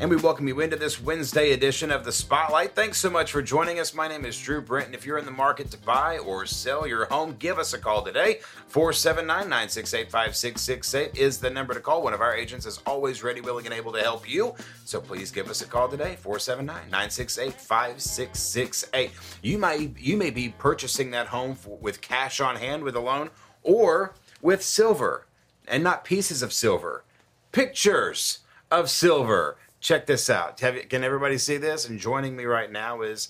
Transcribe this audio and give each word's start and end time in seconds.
And 0.00 0.08
we 0.08 0.16
welcome 0.16 0.48
you 0.48 0.60
into 0.60 0.76
this 0.76 0.98
Wednesday 0.98 1.52
edition 1.52 1.90
of 1.90 2.06
the 2.06 2.10
Spotlight. 2.12 2.74
Thanks 2.74 2.96
so 2.96 3.10
much 3.10 3.32
for 3.32 3.42
joining 3.42 3.78
us. 3.80 3.92
My 3.92 4.08
name 4.08 4.24
is 4.24 4.40
Drew 4.40 4.62
Brent, 4.62 4.86
and 4.86 4.94
if 4.94 5.04
you're 5.04 5.18
in 5.18 5.26
the 5.26 5.30
market 5.30 5.70
to 5.72 5.76
buy 5.76 6.16
or 6.16 6.46
sell 6.46 6.86
your 6.86 7.04
home, 7.04 7.36
give 7.38 7.58
us 7.58 7.74
a 7.74 7.78
call 7.78 8.02
today. 8.02 8.40
479 8.68 9.26
968 9.26 10.10
5668 10.10 11.20
is 11.20 11.38
the 11.38 11.50
number 11.50 11.74
to 11.74 11.80
call. 11.80 12.02
One 12.02 12.14
of 12.14 12.22
our 12.22 12.34
agents 12.34 12.64
is 12.64 12.80
always 12.86 13.22
ready, 13.22 13.42
willing, 13.42 13.66
and 13.66 13.74
able 13.74 13.92
to 13.92 14.00
help 14.00 14.26
you. 14.26 14.54
So 14.86 15.02
please 15.02 15.30
give 15.30 15.50
us 15.50 15.60
a 15.60 15.66
call 15.66 15.86
today. 15.86 16.16
479 16.16 16.90
968 16.90 17.52
5668. 17.52 19.10
You 19.42 19.58
may 19.58 19.92
you 19.98 20.16
may 20.16 20.30
be 20.30 20.48
purchasing 20.48 21.10
that 21.10 21.26
home 21.26 21.54
for, 21.54 21.76
with 21.76 22.00
cash 22.00 22.40
on 22.40 22.56
hand 22.56 22.84
with 22.84 22.96
a 22.96 23.00
loan 23.00 23.28
or 23.62 24.14
with 24.40 24.62
silver, 24.62 25.26
and 25.68 25.84
not 25.84 26.04
pieces 26.04 26.42
of 26.42 26.54
silver, 26.54 27.04
pictures 27.52 28.38
of 28.70 28.88
silver 28.88 29.58
check 29.80 30.06
this 30.06 30.28
out. 30.30 30.60
Have, 30.60 30.88
can 30.88 31.02
everybody 31.04 31.38
see 31.38 31.56
this? 31.56 31.88
And 31.88 31.98
joining 31.98 32.36
me 32.36 32.44
right 32.44 32.70
now 32.70 33.02
is 33.02 33.28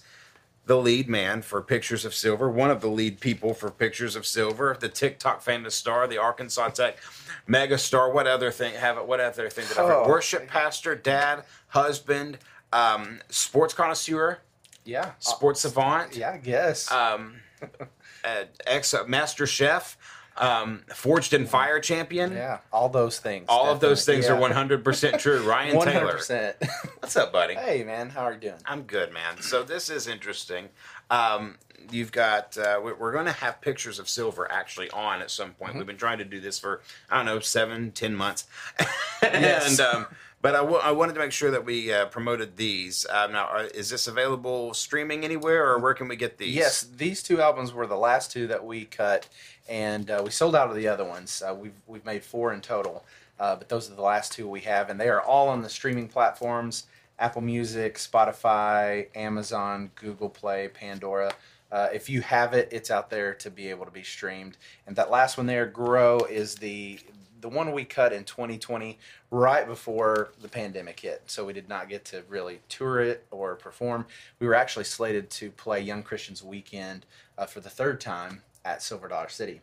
the 0.67 0.77
lead 0.77 1.09
man 1.09 1.43
for 1.43 1.63
Pictures 1.63 2.05
of 2.05 2.15
Silver, 2.15 2.51
one 2.51 2.71
of 2.71 2.81
the 2.81 2.89
lead 2.89 3.19
people 3.21 3.55
for 3.55 3.71
Pictures 3.71 4.15
of 4.15 4.27
Silver, 4.27 4.77
the 4.79 4.89
TikTok 4.89 5.43
famous 5.43 5.75
star, 5.75 6.07
the 6.07 6.19
Arkansas 6.19 6.69
Tech 6.69 6.99
mega 7.47 7.79
star. 7.79 8.11
What 8.13 8.27
other 8.27 8.51
thing 8.51 8.75
have 8.75 8.97
it? 8.99 9.07
What 9.07 9.21
other 9.21 9.49
thing 9.49 9.65
Oh. 9.79 10.07
Worship 10.09 10.47
pastor, 10.49 10.95
dad, 10.95 11.45
husband, 11.69 12.39
um, 12.73 13.21
sports 13.31 13.75
connoisseur, 13.75 14.39
Yeah. 14.85 15.13
sports 15.19 15.63
savant, 15.63 16.15
Yeah, 16.15 16.33
I 16.33 16.37
guess. 16.39 16.91
um, 16.93 17.41
uh, 18.25 18.45
ex 18.67 18.95
master 19.09 19.47
chef, 19.47 19.97
um, 20.41 20.83
forged 20.95 21.33
in 21.35 21.47
fire 21.47 21.79
champion. 21.79 22.33
yeah, 22.33 22.59
all 22.73 22.89
those 22.89 23.19
things. 23.19 23.47
All 23.49 23.71
of 23.71 23.79
those 23.81 24.05
things 24.05 24.27
definitely. 24.27 24.57
are 24.57 24.79
100% 24.83 25.19
true. 25.21 25.43
Ryan 25.49 25.73
Taylor. 25.81 25.93
hundred 25.93 26.13
percent. 26.13 26.57
What's 26.99 27.17
up, 27.17 27.33
buddy? 27.33 27.55
Hey, 27.55 27.85
man, 27.85 28.11
how 28.11 28.23
are 28.23 28.33
you 28.33 28.41
doing? 28.41 28.55
I'm 28.67 28.83
good, 28.83 29.13
man. 29.13 29.41
So 29.43 29.63
this 29.63 29.89
is 29.91 30.07
interesting. 30.09 30.69
Um, 31.11 31.57
you've 31.91 32.13
got 32.13 32.57
uh, 32.59 32.81
we- 32.83 32.93
we're 32.93 33.13
going 33.13 33.27
to 33.27 33.33
have 33.33 33.61
pictures 33.61 33.99
of 33.99 34.09
silver 34.09 34.51
actually 34.51 34.91
on 34.91 35.21
at 35.23 35.31
some 35.31 35.51
Mm-hmm. 35.51 35.65
point. 35.65 35.77
We've 35.77 35.87
been 35.87 35.97
trying 35.97 36.19
to 36.19 36.25
do 36.25 36.41
this 36.41 36.59
for 36.59 36.81
I 37.11 37.17
don't 37.19 37.27
know 37.27 37.41
seven, 37.41 37.93
ten 37.93 38.15
months, 38.15 38.45
Yes. 39.23 39.79
and 39.79 39.81
um, 39.81 40.07
but 40.43 40.55
I, 40.55 40.59
w- 40.59 40.81
I 40.83 40.91
wanted 40.93 41.15
to 41.15 41.21
make 41.21 41.33
sure 41.33 41.51
that 41.51 41.65
we 41.65 41.93
uh, 41.93 42.07
promoted 42.07 42.57
these. 42.57 43.07
Uh, 43.07 43.27
now, 43.27 43.47
are, 43.47 43.65
is 43.65 43.91
this 43.91 44.07
available 44.07 44.73
streaming 44.73 45.25
anywhere, 45.25 45.69
or 45.69 45.79
where 45.79 45.95
can 45.95 46.09
we 46.09 46.17
get 46.17 46.39
these? 46.39 46.55
Yes, 46.55 46.83
these 46.83 47.23
two 47.23 47.41
albums 47.41 47.73
were 47.73 47.87
the 47.87 47.97
last 47.97 48.31
two 48.33 48.47
that 48.47 48.65
we 48.65 48.87
cut, 48.87 49.29
and 49.69 50.11
uh, 50.11 50.23
we 50.25 50.31
sold 50.31 50.55
out 50.55 50.71
of 50.71 50.77
the 50.77 50.89
other 50.89 51.05
ones. 51.05 51.43
Uh, 51.47 51.55
we've 51.55 51.75
we've 51.87 52.05
made 52.05 52.25
four 52.25 52.53
in 52.53 52.61
total, 52.61 53.05
uh, 53.39 53.57
but 53.57 53.69
those 53.69 53.91
are 53.91 53.95
the 53.95 54.03
last 54.03 54.33
two 54.33 54.49
we 54.49 54.61
have, 54.61 54.89
and 54.89 54.99
they 54.99 55.09
are 55.09 55.21
all 55.21 55.49
on 55.49 55.63
the 55.63 55.69
streaming 55.69 56.09
platforms: 56.09 56.87
Apple 57.19 57.43
Music, 57.43 57.97
Spotify, 57.97 59.09
Amazon, 59.15 59.91
Google 59.95 60.31
Play, 60.31 60.69
Pandora. 60.69 61.35
Uh, 61.71 61.89
if 61.93 62.11
you 62.11 62.21
have 62.23 62.53
it, 62.53 62.69
it's 62.73 62.91
out 62.91 63.11
there 63.11 63.33
to 63.35 63.49
be 63.51 63.69
able 63.69 63.85
to 63.85 63.93
be 63.93 64.03
streamed. 64.03 64.57
And 64.87 64.97
that 64.97 65.11
last 65.11 65.37
one 65.37 65.47
there, 65.47 65.67
"Grow," 65.67 66.21
is 66.21 66.57
the 66.57 66.99
the 67.41 67.49
one 67.49 67.73
we 67.73 67.85
cut 67.85 68.13
in 68.13 68.25
2020, 68.25 68.99
right 69.31 69.67
before 69.67 70.33
the 70.41 70.49
pandemic 70.49 71.01
hit. 71.01 71.23
So 71.27 71.45
we 71.45 71.53
did 71.53 71.69
not 71.69 71.89
get 71.89 72.05
to 72.07 72.23
really 72.29 72.61
tour 72.69 73.01
it 73.01 73.27
or 73.31 73.57
perform. 73.57 74.07
We 74.39 74.47
were 74.47 74.55
actually 74.55 74.85
slated 74.85 75.31
to 75.31 75.51
play 75.51 75.81
Young 75.81 76.03
Christians 76.03 76.43
Weekend 76.43 77.07
uh, 77.39 77.47
for 77.47 77.61
the 77.61 77.71
third 77.71 78.01
time 78.01 78.43
at 78.65 78.83
Silver 78.83 79.09
Dollar 79.09 79.29
City, 79.29 79.61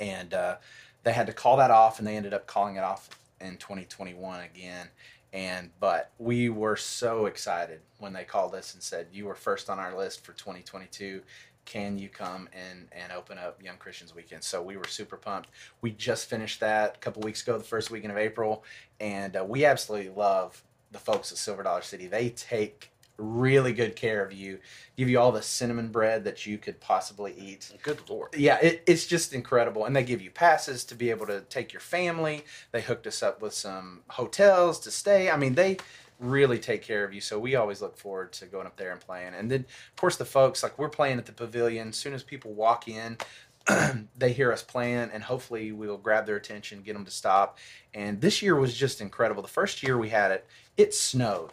and 0.00 0.32
uh, 0.32 0.56
they 1.02 1.12
had 1.12 1.26
to 1.26 1.32
call 1.32 1.56
that 1.58 1.70
off, 1.70 1.98
and 1.98 2.06
they 2.06 2.16
ended 2.16 2.34
up 2.34 2.46
calling 2.46 2.76
it 2.76 2.84
off 2.84 3.10
in 3.40 3.56
2021 3.56 4.40
again. 4.40 4.88
And 5.32 5.70
but 5.80 6.10
we 6.18 6.48
were 6.48 6.76
so 6.76 7.26
excited 7.26 7.80
when 7.98 8.12
they 8.12 8.24
called 8.24 8.54
us 8.54 8.74
and 8.74 8.82
said 8.82 9.08
you 9.12 9.26
were 9.26 9.34
first 9.34 9.68
on 9.68 9.78
our 9.78 9.96
list 9.96 10.24
for 10.24 10.32
2022 10.32 11.20
can 11.66 11.98
you 11.98 12.08
come 12.08 12.48
and 12.52 12.88
and 12.92 13.12
open 13.12 13.36
up 13.38 13.62
Young 13.62 13.76
Christians 13.76 14.14
Weekend? 14.14 14.42
So 14.42 14.62
we 14.62 14.76
were 14.78 14.86
super 14.86 15.16
pumped. 15.16 15.50
We 15.82 15.90
just 15.90 16.30
finished 16.30 16.60
that 16.60 16.96
a 16.96 16.98
couple 16.98 17.22
weeks 17.22 17.42
ago, 17.42 17.58
the 17.58 17.64
first 17.64 17.90
weekend 17.90 18.12
of 18.12 18.18
April, 18.18 18.64
and 18.98 19.36
uh, 19.36 19.44
we 19.44 19.66
absolutely 19.66 20.10
love 20.10 20.62
the 20.92 20.98
folks 20.98 21.30
at 21.32 21.38
Silver 21.38 21.62
Dollar 21.62 21.82
City. 21.82 22.06
They 22.06 22.30
take 22.30 22.90
really 23.18 23.72
good 23.72 23.96
care 23.96 24.22
of 24.22 24.32
you, 24.32 24.58
give 24.96 25.08
you 25.08 25.18
all 25.18 25.32
the 25.32 25.42
cinnamon 25.42 25.88
bread 25.88 26.24
that 26.24 26.46
you 26.46 26.58
could 26.58 26.80
possibly 26.80 27.34
eat. 27.36 27.72
Good 27.82 28.08
lord. 28.08 28.34
Yeah, 28.36 28.58
it, 28.60 28.82
it's 28.86 29.06
just 29.06 29.32
incredible. 29.32 29.84
And 29.84 29.96
they 29.96 30.04
give 30.04 30.20
you 30.20 30.30
passes 30.30 30.84
to 30.84 30.94
be 30.94 31.10
able 31.10 31.26
to 31.26 31.40
take 31.42 31.72
your 31.72 31.80
family. 31.80 32.44
They 32.72 32.82
hooked 32.82 33.06
us 33.06 33.22
up 33.22 33.40
with 33.40 33.54
some 33.54 34.02
hotels 34.08 34.78
to 34.80 34.90
stay. 34.90 35.30
I 35.30 35.36
mean, 35.36 35.54
they 35.54 35.78
really 36.18 36.58
take 36.58 36.82
care 36.82 37.04
of 37.04 37.12
you. 37.12 37.20
So 37.20 37.38
we 37.38 37.54
always 37.56 37.82
look 37.82 37.96
forward 37.96 38.32
to 38.34 38.46
going 38.46 38.66
up 38.66 38.76
there 38.76 38.92
and 38.92 39.00
playing. 39.00 39.34
And 39.34 39.50
then, 39.50 39.60
of 39.60 39.96
course, 39.96 40.16
the 40.16 40.24
folks, 40.24 40.62
like 40.62 40.78
we're 40.78 40.88
playing 40.88 41.18
at 41.18 41.26
the 41.26 41.32
pavilion. 41.32 41.88
As 41.88 41.96
soon 41.96 42.14
as 42.14 42.22
people 42.22 42.52
walk 42.52 42.88
in, 42.88 43.18
they 44.16 44.32
hear 44.32 44.52
us 44.52 44.62
playing, 44.62 45.10
and 45.12 45.22
hopefully 45.22 45.72
we'll 45.72 45.98
grab 45.98 46.26
their 46.26 46.36
attention, 46.36 46.82
get 46.82 46.94
them 46.94 47.04
to 47.04 47.10
stop. 47.10 47.58
And 47.94 48.20
this 48.20 48.42
year 48.42 48.56
was 48.56 48.74
just 48.74 49.00
incredible. 49.00 49.42
The 49.42 49.48
first 49.48 49.82
year 49.82 49.98
we 49.98 50.08
had 50.08 50.30
it, 50.30 50.46
it 50.76 50.94
snowed. 50.94 51.52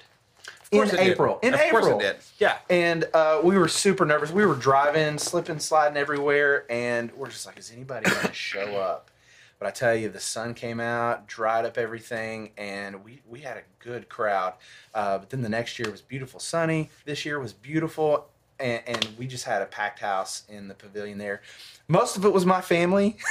In 0.72 0.84
it 0.84 0.92
did. 0.92 1.00
April. 1.00 1.40
In 1.44 1.54
of 1.54 1.60
April. 1.60 1.82
course 1.82 2.04
it 2.04 2.08
did. 2.08 2.16
Yeah. 2.40 2.58
And 2.70 3.06
uh, 3.14 3.42
we 3.44 3.58
were 3.58 3.68
super 3.68 4.06
nervous. 4.06 4.32
We 4.32 4.46
were 4.46 4.56
driving, 4.56 5.18
slipping, 5.18 5.60
sliding 5.60 5.98
everywhere, 5.98 6.66
and 6.70 7.12
we're 7.14 7.30
just 7.30 7.46
like, 7.46 7.60
is 7.60 7.72
anybody 7.72 8.10
going 8.10 8.28
to 8.28 8.34
show 8.34 8.76
up? 8.78 9.10
But 9.64 9.70
I 9.70 9.72
tell 9.72 9.96
you, 9.96 10.10
the 10.10 10.20
sun 10.20 10.56
came 10.56 10.82
out, 10.82 11.26
dried 11.26 11.64
up 11.64 11.78
everything, 11.78 12.52
and 12.58 13.02
we, 13.06 13.22
we 13.26 13.40
had 13.40 13.56
a 13.56 13.62
good 13.80 14.10
crowd. 14.10 14.56
Uh, 14.94 15.20
but 15.20 15.30
then 15.30 15.42
the 15.42 15.48
next 15.48 15.80
year 15.80 15.90
was 15.90 16.02
beautiful, 16.02 16.42
sunny. 16.42 16.90
This 17.06 17.24
year 17.26 17.40
was 17.40 17.54
beautiful, 17.54 18.28
and, 18.60 18.82
and 18.86 19.08
we 19.18 19.26
just 19.26 19.46
had 19.46 19.62
a 19.62 19.66
packed 19.66 20.00
house 20.00 20.44
in 20.50 20.68
the 20.68 20.74
pavilion 20.74 21.18
there. 21.18 21.42
Most 21.88 22.18
of 22.18 22.26
it 22.26 22.34
was 22.34 22.46
my 22.46 22.60
family. 22.60 23.16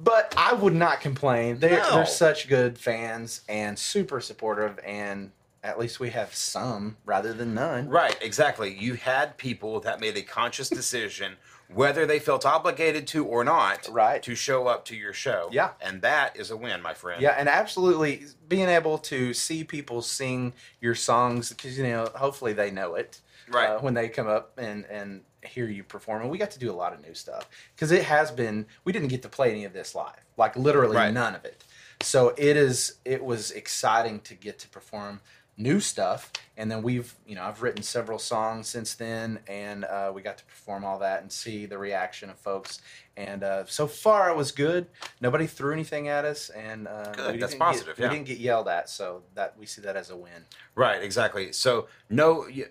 But 0.00 0.32
I 0.36 0.52
would 0.52 0.74
not 0.76 1.00
complain. 1.00 1.58
They're, 1.58 1.78
No. 1.80 1.96
they're 1.96 2.06
such 2.06 2.46
good 2.48 2.78
fans 2.78 3.40
and 3.48 3.76
super 3.76 4.20
supportive, 4.20 4.78
and 4.86 5.32
at 5.62 5.78
least 5.78 5.98
we 6.00 6.10
have 6.10 6.34
some 6.34 6.96
rather 7.04 7.32
than 7.32 7.54
none. 7.54 7.88
Right, 7.88 8.16
exactly. 8.20 8.72
You 8.72 8.94
had 8.94 9.36
people 9.36 9.80
that 9.80 10.00
made 10.00 10.16
a 10.16 10.22
conscious 10.22 10.68
decision, 10.68 11.36
whether 11.68 12.06
they 12.06 12.18
felt 12.18 12.46
obligated 12.46 13.06
to 13.08 13.24
or 13.26 13.44
not, 13.44 13.88
Right. 13.90 14.22
to 14.22 14.34
show 14.34 14.66
up 14.68 14.84
to 14.86 14.96
your 14.96 15.12
show. 15.12 15.48
Yeah. 15.52 15.70
And 15.80 16.00
that 16.02 16.36
is 16.36 16.50
a 16.50 16.56
win, 16.56 16.80
my 16.80 16.94
friend. 16.94 17.20
Yeah, 17.20 17.34
and 17.36 17.48
absolutely 17.48 18.24
being 18.48 18.68
able 18.68 18.98
to 18.98 19.34
see 19.34 19.64
people 19.64 20.00
sing 20.00 20.54
your 20.80 20.94
songs 20.94 21.50
because 21.50 21.76
you 21.76 21.84
know 21.84 22.08
hopefully 22.14 22.52
they 22.52 22.70
know 22.70 22.94
it 22.94 23.20
Right. 23.50 23.70
uh, 23.70 23.78
when 23.80 23.94
they 23.94 24.08
come 24.08 24.28
up 24.28 24.58
and 24.58 24.84
and 24.86 25.22
hear 25.42 25.66
you 25.68 25.84
perform. 25.84 26.22
And 26.22 26.30
we 26.30 26.36
got 26.38 26.50
to 26.52 26.58
do 26.58 26.70
a 26.70 26.74
lot 26.74 26.92
of 26.92 27.00
new 27.00 27.14
stuff 27.14 27.48
because 27.74 27.92
it 27.92 28.04
has 28.04 28.30
been 28.30 28.66
we 28.84 28.92
didn't 28.92 29.08
get 29.08 29.22
to 29.22 29.28
play 29.28 29.50
any 29.50 29.64
of 29.64 29.72
this 29.72 29.94
live, 29.94 30.24
like 30.36 30.56
literally 30.56 30.96
Right. 30.96 31.12
none 31.12 31.34
of 31.34 31.44
it. 31.44 31.64
So 32.02 32.30
it 32.36 32.56
is 32.56 32.94
it 33.04 33.24
was 33.24 33.50
exciting 33.50 34.20
to 34.20 34.34
get 34.34 34.58
to 34.60 34.68
perform 34.68 35.20
new 35.58 35.80
stuff 35.80 36.32
and 36.56 36.70
then 36.70 36.82
we've 36.82 37.14
you 37.26 37.34
know 37.34 37.42
i've 37.42 37.60
written 37.62 37.82
several 37.82 38.18
songs 38.18 38.68
since 38.68 38.94
then 38.94 39.38
and 39.48 39.84
uh, 39.84 40.10
we 40.14 40.22
got 40.22 40.38
to 40.38 40.44
perform 40.44 40.84
all 40.84 40.98
that 41.00 41.20
and 41.20 41.30
see 41.32 41.66
the 41.66 41.76
reaction 41.76 42.30
of 42.30 42.38
folks 42.38 42.80
and 43.16 43.42
uh, 43.42 43.64
so 43.66 43.86
far 43.88 44.30
it 44.30 44.36
was 44.36 44.52
good 44.52 44.86
nobody 45.20 45.46
threw 45.48 45.72
anything 45.72 46.06
at 46.06 46.24
us 46.24 46.48
and 46.50 46.86
uh, 46.86 47.10
Good, 47.12 47.40
that's 47.40 47.56
positive, 47.56 47.96
get, 47.96 48.04
yeah. 48.04 48.08
we 48.08 48.14
didn't 48.14 48.28
get 48.28 48.38
yelled 48.38 48.68
at 48.68 48.88
so 48.88 49.22
that 49.34 49.54
we 49.58 49.66
see 49.66 49.82
that 49.82 49.96
as 49.96 50.10
a 50.10 50.16
win 50.16 50.44
Right, 50.76 51.02
exactly. 51.02 51.50
So, 51.50 51.88
no, 52.08 52.46
you, 52.46 52.66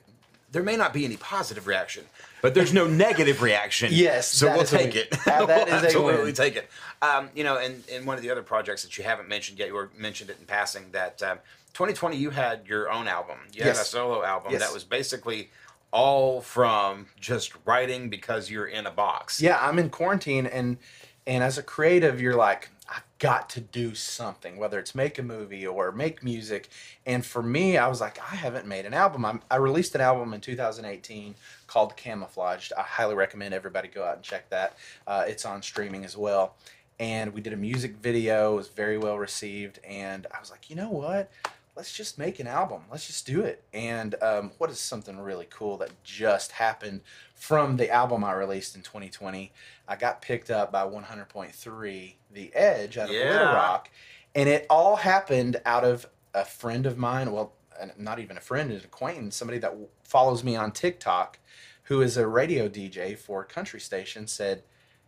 there 0.49 0.63
may 0.63 0.77
not 0.77 0.93
be 0.93 1.03
any 1.03 1.17
positive 1.17 1.67
reaction, 1.67 2.05
but 2.41 2.53
there's 2.53 2.73
no 2.73 2.87
negative 2.87 3.41
reaction. 3.41 3.89
Yes, 3.91 4.29
So 4.29 4.47
we'll 4.47 4.63
take 4.63 4.95
it. 4.95 5.11
That- 5.25 5.45
that 5.47 5.67
we'll 5.67 5.75
is 5.75 5.83
a 5.83 5.85
absolutely 5.87 6.23
win. 6.23 6.33
take 6.35 6.55
it. 6.55 6.69
Um, 7.01 7.29
you 7.35 7.43
know, 7.43 7.57
and, 7.57 7.83
and 7.91 8.05
one 8.07 8.15
of 8.15 8.23
the 8.23 8.29
other 8.31 8.43
projects 8.43 8.83
that 8.83 8.97
you 8.97 9.03
haven't 9.03 9.27
mentioned 9.27 9.59
yet, 9.59 9.71
or 9.71 9.89
mentioned 9.97 10.29
it 10.29 10.37
in 10.39 10.45
passing, 10.45 10.85
that 10.93 11.21
um, 11.21 11.39
2020 11.73 12.17
you 12.17 12.29
had 12.31 12.67
your 12.67 12.91
own 12.91 13.07
album. 13.07 13.37
You 13.53 13.63
had 13.63 13.73
a 13.73 13.75
solo 13.85 14.23
album 14.23 14.51
Yes. 14.51 14.61
that 14.61 14.73
was 14.73 14.83
basically 14.83 15.49
all 15.91 16.41
from 16.41 17.07
just 17.19 17.53
writing 17.65 18.09
because 18.09 18.49
you're 18.51 18.67
in 18.67 18.85
a 18.85 18.91
box. 18.91 19.41
yeah 19.41 19.57
i'm 19.61 19.79
in 19.79 19.89
quarantine 19.89 20.45
and 20.45 20.77
and 21.25 21.41
as 21.43 21.57
a 21.57 21.63
creative 21.63 22.19
you're 22.19 22.35
like 22.35 22.69
i've 22.89 23.03
got 23.19 23.49
to 23.49 23.61
do 23.61 23.95
something 23.95 24.57
whether 24.57 24.79
it's 24.79 24.93
make 24.93 25.17
a 25.17 25.23
movie 25.23 25.65
or 25.65 25.93
make 25.93 26.21
music 26.21 26.67
and 27.05 27.25
for 27.25 27.41
me 27.41 27.77
i 27.77 27.87
was 27.87 28.01
like 28.01 28.19
i 28.19 28.35
haven't 28.35 28.67
made 28.67 28.85
an 28.85 28.93
album 28.93 29.23
I'm, 29.23 29.41
i 29.49 29.55
released 29.55 29.95
an 29.95 30.01
album 30.01 30.33
in 30.33 30.41
2018 30.41 31.35
called 31.67 31.95
camouflaged 31.95 32.73
i 32.77 32.81
highly 32.81 33.15
recommend 33.15 33.53
everybody 33.53 33.87
go 33.87 34.03
out 34.03 34.15
and 34.17 34.23
check 34.23 34.49
that 34.49 34.75
uh, 35.07 35.23
it's 35.25 35.45
on 35.45 35.61
streaming 35.61 36.03
as 36.03 36.17
well 36.17 36.55
and 36.99 37.33
we 37.33 37.41
did 37.41 37.53
a 37.53 37.57
music 37.57 37.97
video 37.97 38.53
it 38.53 38.57
was 38.57 38.67
very 38.69 38.97
well 38.97 39.17
received 39.17 39.79
and 39.87 40.27
i 40.33 40.39
was 40.39 40.49
like 40.51 40.69
you 40.69 40.75
know 40.75 40.89
what 40.89 41.31
let's 41.77 41.93
just 41.93 42.17
make 42.17 42.39
an 42.39 42.47
album. 42.47 42.81
Let's 42.89 43.05
just 43.05 43.27
do 43.27 43.43
it. 43.43 43.63
And 43.71 44.15
um, 44.23 44.51
what 44.57 44.71
is 44.71 44.79
something 44.79 45.19
really 45.19 45.47
cool 45.49 45.77
that 45.77 45.91
just 46.03 46.53
happened 46.53 47.01
from 47.35 47.77
the 47.77 47.91
album 47.91 48.23
I 48.23 48.33
released 48.33 48.75
in 48.75 48.81
2020? 48.81 49.53
I 49.87 49.95
got 49.95 50.21
picked 50.21 50.49
up 50.49 50.71
by 50.71 50.83
100.3 50.85 52.13
The 52.33 52.55
Edge 52.55 52.97
out 52.97 53.09
of 53.09 53.15
Yeah. 53.15 53.31
Little 53.31 53.53
Rock, 53.53 53.91
and 54.33 54.49
it 54.49 54.65
all 54.69 54.95
happened 54.97 55.61
out 55.65 55.83
of 55.83 56.07
a 56.33 56.43
friend 56.43 56.87
of 56.87 56.97
mine, 56.97 57.31
well, 57.31 57.53
not 57.95 58.17
even 58.17 58.37
a 58.37 58.41
friend, 58.41 58.71
an 58.71 58.77
acquaintance, 58.77 59.35
somebody 59.35 59.59
that 59.59 59.75
follows 60.03 60.43
me 60.43 60.55
on 60.55 60.71
TikTok, 60.71 61.37
who 61.83 62.01
is 62.01 62.17
a 62.17 62.27
radio 62.27 62.67
DJ 62.67 63.15
for 63.15 63.41
a 63.41 63.45
country 63.45 63.79
station, 63.79 64.25
said, 64.25 64.63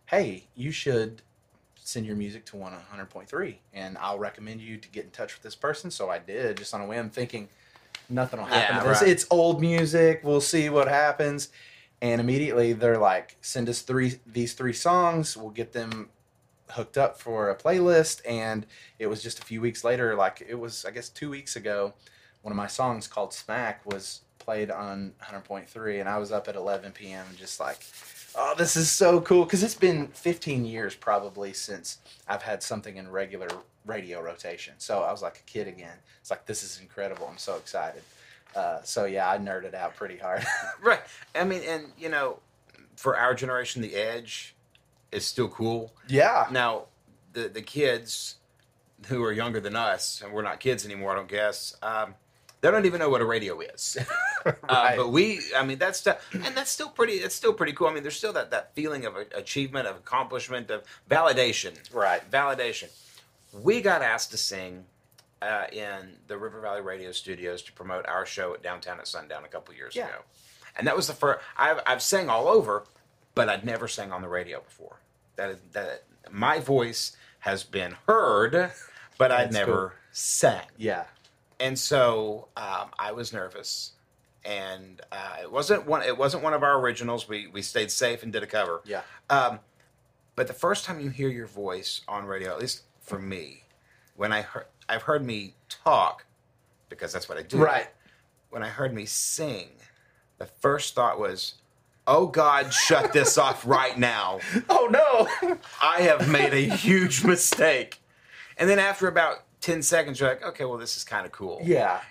"Hey, 0.05 0.47
you 0.55 0.71
should 0.71 1.23
send 1.89 2.05
your 2.05 2.15
music 2.15 2.45
to 2.45 2.57
100.3, 2.57 3.55
and 3.73 3.97
I'll 3.97 4.19
recommend 4.19 4.61
you 4.61 4.77
to 4.77 4.89
get 4.89 5.05
in 5.05 5.11
touch 5.11 5.33
with 5.33 5.43
this 5.43 5.55
person." 5.55 5.91
So 5.91 6.09
I 6.09 6.19
did, 6.19 6.57
just 6.57 6.73
on 6.73 6.81
a 6.81 6.85
whim, 6.85 7.09
thinking 7.09 7.49
nothing 8.09 8.39
will 8.39 8.47
happen 8.47 8.75
Yeah, 8.75 8.83
to 8.83 8.89
this. 8.89 9.01
right. 9.01 9.09
It's 9.09 9.25
old 9.29 9.61
music. 9.61 10.21
We'll 10.23 10.41
see 10.41 10.69
what 10.69 10.87
happens. 10.87 11.49
And 12.01 12.21
immediately 12.21 12.73
they're 12.73 12.97
like, 12.97 13.37
"Send 13.41 13.67
us 13.69 13.81
three 13.81 14.19
these 14.25 14.53
three 14.53 14.73
songs. 14.73 15.35
We'll 15.35 15.51
get 15.51 15.73
them." 15.73 16.09
hooked 16.73 16.99
up 16.99 17.19
for 17.19 17.49
a 17.49 17.55
playlist 17.55 18.21
and 18.29 18.63
it 18.99 19.07
was 19.07 19.23
just 19.23 19.39
a 19.39 19.41
few 19.41 19.59
weeks 19.59 19.83
later 19.83 20.15
like 20.15 20.45
it 20.47 20.53
was 20.53 20.85
i 20.85 20.91
guess 20.91 21.09
two 21.09 21.27
weeks 21.27 21.55
ago 21.55 21.91
one 22.43 22.51
of 22.51 22.55
my 22.55 22.67
songs 22.67 23.07
called 23.07 23.33
smack 23.33 23.83
was 23.87 24.21
played 24.37 24.69
on 24.69 25.11
100.3 25.19 25.99
and 25.99 26.07
i 26.07 26.15
was 26.19 26.31
up 26.31 26.47
at 26.47 26.55
11 26.55 26.91
p.m 26.91 27.25
just 27.35 27.59
like 27.59 27.79
oh 28.35 28.53
this 28.57 28.75
is 28.75 28.89
so 28.89 29.19
cool 29.21 29.43
because 29.43 29.63
it's 29.63 29.75
been 29.75 30.07
15 30.07 30.65
years 30.65 30.95
probably 30.95 31.53
since 31.53 31.99
i've 32.27 32.41
had 32.41 32.61
something 32.63 32.97
in 32.97 33.09
regular 33.09 33.47
radio 33.85 34.21
rotation 34.21 34.73
so 34.77 35.01
i 35.01 35.11
was 35.11 35.21
like 35.21 35.37
a 35.39 35.51
kid 35.51 35.67
again 35.67 35.97
it's 36.21 36.29
like 36.29 36.45
this 36.45 36.63
is 36.63 36.79
incredible 36.81 37.27
i'm 37.29 37.37
so 37.37 37.55
excited 37.55 38.01
uh, 38.55 38.79
so 38.83 39.05
yeah 39.05 39.29
i 39.29 39.37
nerded 39.37 39.73
out 39.73 39.95
pretty 39.95 40.17
hard 40.17 40.43
Right. 40.81 41.01
I 41.35 41.43
mean, 41.43 41.61
and 41.67 41.85
you 41.97 42.09
know, 42.09 42.39
for 42.95 43.17
our 43.17 43.33
generation, 43.35 43.81
the 43.81 43.95
edge 43.95 44.55
is 45.11 45.25
still 45.25 45.49
cool. 45.49 45.93
yeah 46.07 46.47
Now, 46.51 46.85
the 47.33 47.47
the 47.49 47.61
kids 47.61 48.35
who 49.07 49.23
are 49.23 49.31
younger 49.31 49.59
than 49.59 49.75
us, 49.75 50.21
and 50.23 50.33
we're 50.33 50.41
not 50.41 50.59
kids 50.59 50.83
anymore, 50.85 51.11
I 51.13 51.15
don't 51.15 51.27
guess. 51.27 51.75
Um, 51.81 52.15
they 52.61 52.71
don't 52.71 52.85
even 52.85 52.99
know 52.99 53.09
what 53.09 53.21
a 53.21 53.25
radio 53.25 53.59
is. 53.61 53.97
Uh, 54.69 54.95
but 54.95 55.09
we, 55.11 55.41
I 55.55 55.65
mean, 55.65 55.77
that's 55.79 55.99
still, 55.99 56.15
and 56.31 56.55
that's 56.55 56.71
still 56.71 56.87
pretty. 56.87 57.13
It's 57.15 57.35
still 57.35 57.51
pretty 57.51 57.73
cool. 57.73 57.87
I 57.87 57.93
mean, 57.93 58.03
there's 58.03 58.15
still 58.15 58.31
that 58.33 58.51
that 58.51 58.73
feeling 58.73 59.05
of 59.05 59.17
achievement, 59.35 59.85
of 59.85 59.97
accomplishment, 59.97 60.71
of 60.71 60.83
validation. 61.09 61.73
right 61.93 62.21
Validation. 62.31 62.87
We 63.51 63.81
got 63.81 64.01
asked 64.01 64.31
to 64.31 64.37
sing 64.37 64.85
uh, 65.41 65.65
in 65.73 66.15
the 66.27 66.37
River 66.37 66.61
Valley 66.61 66.79
Radio 66.79 67.11
Studios 67.11 67.61
to 67.63 67.73
promote 67.73 68.05
our 68.07 68.25
show 68.25 68.53
at 68.53 68.63
downtown 68.63 68.99
at 68.99 69.07
sundown 69.07 69.43
a 69.43 69.49
couple 69.49 69.73
years 69.75 69.93
Yeah. 69.93 70.07
ago, 70.07 70.17
and 70.77 70.87
that 70.87 70.95
was 70.95 71.07
the 71.07 71.13
first. 71.13 71.39
I've 71.57 71.81
I've 71.85 72.01
sang 72.01 72.29
all 72.29 72.47
over, 72.47 72.85
but 73.35 73.49
I'd 73.49 73.65
never 73.65 73.89
sang 73.89 74.13
on 74.13 74.21
the 74.21 74.29
radio 74.29 74.61
before. 74.61 74.95
That 75.35 75.49
is 75.49 75.57
that 75.73 76.05
my 76.31 76.59
voice 76.59 77.17
has 77.39 77.65
been 77.65 77.97
heard, 78.07 78.71
but 79.17 79.33
I'd 79.33 79.51
never 79.51 79.95
sang 80.13 80.65
yeah 80.77 81.03
and 81.59 81.77
so 81.77 82.47
um, 82.57 82.89
I 82.97 83.11
was 83.11 83.33
nervous, 83.33 83.93
and 84.45 85.01
uh, 85.11 85.37
it 85.41 85.51
wasn't 85.51 85.85
one. 85.85 86.01
It 86.03 86.17
wasn't 86.17 86.43
one 86.43 86.53
of 86.53 86.63
our 86.63 86.79
originals. 86.79 87.27
We 87.27 87.47
we 87.47 87.61
stayed 87.61 87.91
safe 87.91 88.23
and 88.23 88.31
did 88.33 88.43
a 88.43 88.47
cover. 88.47 88.81
yeah 88.85 89.01
Um, 89.29 89.59
but 90.35 90.47
the 90.47 90.53
first 90.53 90.85
time 90.85 90.99
you 90.99 91.09
hear 91.09 91.29
your 91.29 91.47
voice 91.47 92.01
on 92.07 92.25
radio, 92.25 92.51
at 92.51 92.59
least 92.59 92.83
for 93.01 93.19
me, 93.19 93.63
when 94.15 94.31
I 94.31 94.41
heard 94.41 94.65
I've 94.87 95.03
heard 95.03 95.25
me 95.25 95.53
talk, 95.67 96.25
because 96.89 97.11
that's 97.13 97.27
what 97.29 97.37
I 97.37 97.41
do. 97.43 97.57
right 97.57 97.87
When 98.49 98.63
I 98.63 98.69
heard 98.69 98.93
me 98.93 99.05
sing, 99.05 99.69
the 100.37 100.45
first 100.45 100.95
thought 100.95 101.19
was, 101.19 101.55
"Oh 102.07 102.27
God, 102.27 102.73
shut 102.73 103.11
this 103.13 103.37
off 103.45 103.67
right 103.67 103.97
now." 103.99 104.39
oh 104.69 104.87
no 104.89 105.57
I 105.81 106.01
have 106.03 106.29
made 106.29 106.53
a 106.53 106.73
huge 106.75 107.23
mistake. 107.23 108.01
And 108.57 108.69
then 108.69 108.79
after 108.79 109.07
about 109.07 109.43
10 109.61 109.81
seconds, 109.81 110.19
you're 110.19 110.29
like, 110.29 110.43
okay, 110.43 110.65
well, 110.65 110.77
this 110.77 110.95
is 110.97 111.03
kind 111.03 111.25
of 111.25 111.31
cool. 111.31 111.59
yeah 111.63 112.01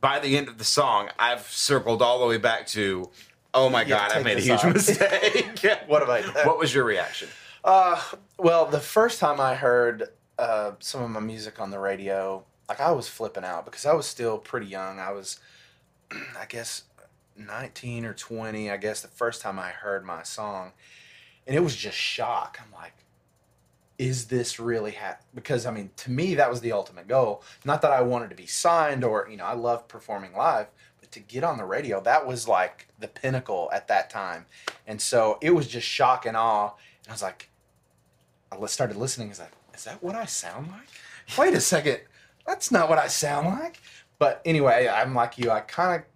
By 0.00 0.18
the 0.20 0.36
end 0.36 0.48
of 0.48 0.58
the 0.58 0.64
song, 0.64 1.08
I've 1.18 1.42
circled 1.50 2.02
all 2.02 2.20
the 2.20 2.26
way 2.26 2.38
back 2.38 2.66
to, 2.68 3.10
oh 3.54 3.68
my 3.68 3.82
Yeah, 3.82 4.08
God, 4.08 4.12
I 4.12 4.22
made 4.22 4.38
a 4.38 4.40
huge 4.40 4.64
off. 4.64 4.72
mistake. 4.74 5.58
what 5.86 6.00
have 6.00 6.10
i 6.10 6.22
done 6.22 6.46
what 6.46 6.58
was 6.58 6.74
your 6.74 6.84
reaction? 6.84 7.28
Uh, 7.64 8.00
well, 8.38 8.66
the 8.66 8.80
first 8.80 9.20
time 9.20 9.40
I 9.40 9.54
heard 9.54 10.08
uh, 10.38 10.72
some 10.80 11.02
of 11.02 11.10
my 11.10 11.20
music 11.20 11.60
on 11.60 11.70
the 11.70 11.78
radio, 11.78 12.44
like 12.68 12.80
I 12.80 12.90
was 12.92 13.08
flipping 13.08 13.44
out 13.44 13.64
because 13.64 13.86
I 13.86 13.92
was 13.92 14.06
still 14.06 14.38
pretty 14.38 14.66
young. 14.66 14.98
I 14.98 15.12
was, 15.12 15.38
I 16.12 16.46
guess, 16.48 16.82
19 17.36 18.04
or 18.04 18.14
20, 18.14 18.70
I 18.70 18.76
guess, 18.76 19.00
the 19.00 19.08
first 19.08 19.42
time 19.42 19.58
I 19.58 19.70
heard 19.70 20.04
my 20.04 20.22
song. 20.22 20.72
And 21.46 21.56
it 21.56 21.60
was 21.60 21.74
just 21.76 21.96
shock. 21.96 22.58
I'm 22.60 22.72
like, 22.72 22.92
is 24.02 24.24
this 24.24 24.58
really 24.58 24.90
hap 24.90 25.22
Because, 25.32 25.64
I 25.64 25.70
mean, 25.70 25.90
to 25.98 26.10
me, 26.10 26.34
that 26.34 26.50
was 26.50 26.60
the 26.60 26.72
ultimate 26.72 27.06
goal. 27.06 27.44
Not 27.64 27.82
that 27.82 27.92
I 27.92 28.02
wanted 28.02 28.30
to 28.30 28.36
be 28.36 28.46
signed 28.46 29.04
or, 29.04 29.28
you 29.30 29.36
know, 29.36 29.44
I 29.44 29.54
love 29.54 29.86
performing 29.86 30.32
live, 30.32 30.66
but 31.00 31.12
to 31.12 31.20
get 31.20 31.44
on 31.44 31.56
the 31.56 31.64
radio, 31.64 32.00
that 32.00 32.26
was 32.26 32.48
like 32.48 32.88
the 32.98 33.06
pinnacle 33.06 33.70
at 33.72 33.86
that 33.86 34.10
time. 34.10 34.46
And 34.88 35.00
so 35.00 35.38
it 35.40 35.50
was 35.50 35.68
just 35.68 35.86
shock 35.86 36.26
and 36.26 36.36
awe. 36.36 36.72
And 37.04 37.10
I 37.10 37.12
was 37.12 37.22
like, 37.22 37.48
I 38.50 38.66
started 38.66 38.96
listening. 38.96 39.28
I 39.28 39.30
was 39.30 39.38
like, 39.38 39.52
is 39.72 39.84
that 39.84 40.02
what 40.02 40.16
I 40.16 40.24
sound 40.24 40.66
like? 40.72 41.38
Wait 41.38 41.54
a 41.54 41.60
second. 41.60 42.00
That's 42.44 42.72
not 42.72 42.88
what 42.88 42.98
I 42.98 43.06
sound 43.06 43.46
like. 43.46 43.80
But 44.18 44.42
anyway, 44.44 44.88
I'm 44.92 45.14
like 45.14 45.38
you. 45.38 45.52
I 45.52 45.60
kind 45.60 46.00
of 46.00 46.06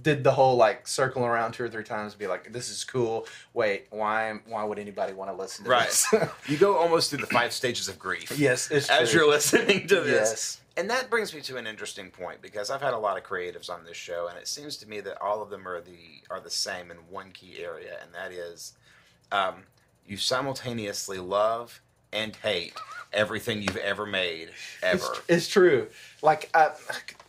did 0.00 0.24
the 0.24 0.32
whole 0.32 0.56
like 0.56 0.88
circle 0.88 1.24
around 1.24 1.52
two 1.52 1.64
or 1.64 1.68
three 1.68 1.84
times, 1.84 2.14
be 2.14 2.26
like, 2.26 2.52
this 2.52 2.70
is 2.70 2.82
cool. 2.84 3.26
Wait, 3.52 3.86
why? 3.90 4.38
Why 4.46 4.64
would 4.64 4.78
anybody 4.78 5.12
want 5.12 5.30
to 5.30 5.36
listen 5.36 5.64
to 5.64 5.70
this? 5.70 6.06
Right. 6.12 6.20
this? 6.22 6.30
You 6.48 6.56
go 6.56 6.76
almost 6.76 7.10
through 7.10 7.20
the 7.20 7.26
five 7.26 7.52
stages 7.52 7.88
of 7.88 7.98
grief 7.98 8.32
yes, 8.38 8.70
it's 8.70 8.88
as 8.88 9.10
true. 9.10 9.20
you're 9.20 9.30
listening 9.30 9.86
to 9.88 10.00
this. 10.00 10.30
Yes. 10.30 10.60
And 10.76 10.88
that 10.88 11.10
brings 11.10 11.34
me 11.34 11.42
to 11.42 11.58
an 11.58 11.66
interesting 11.66 12.10
point 12.10 12.40
because 12.40 12.70
I've 12.70 12.80
had 12.80 12.94
a 12.94 12.98
lot 12.98 13.18
of 13.18 13.24
creatives 13.24 13.68
on 13.68 13.84
this 13.84 13.96
show, 13.96 14.28
and 14.28 14.38
it 14.38 14.48
seems 14.48 14.78
to 14.78 14.88
me 14.88 15.00
that 15.00 15.20
all 15.20 15.42
of 15.42 15.50
them 15.50 15.68
are 15.68 15.80
the 15.82 16.22
are 16.30 16.40
the 16.40 16.50
same 16.50 16.90
in 16.90 16.96
one 17.10 17.30
key 17.32 17.56
area, 17.62 17.98
and 18.02 18.14
that 18.14 18.32
is 18.32 18.72
um, 19.30 19.64
you 20.06 20.16
simultaneously 20.16 21.18
love 21.18 21.82
and 22.12 22.36
hate 22.36 22.74
everything 23.12 23.62
you've 23.62 23.76
ever 23.76 24.06
made 24.06 24.50
ever. 24.82 25.04
It's, 25.04 25.20
it's 25.28 25.48
true. 25.48 25.88
Like, 26.22 26.50
uh, 26.54 26.70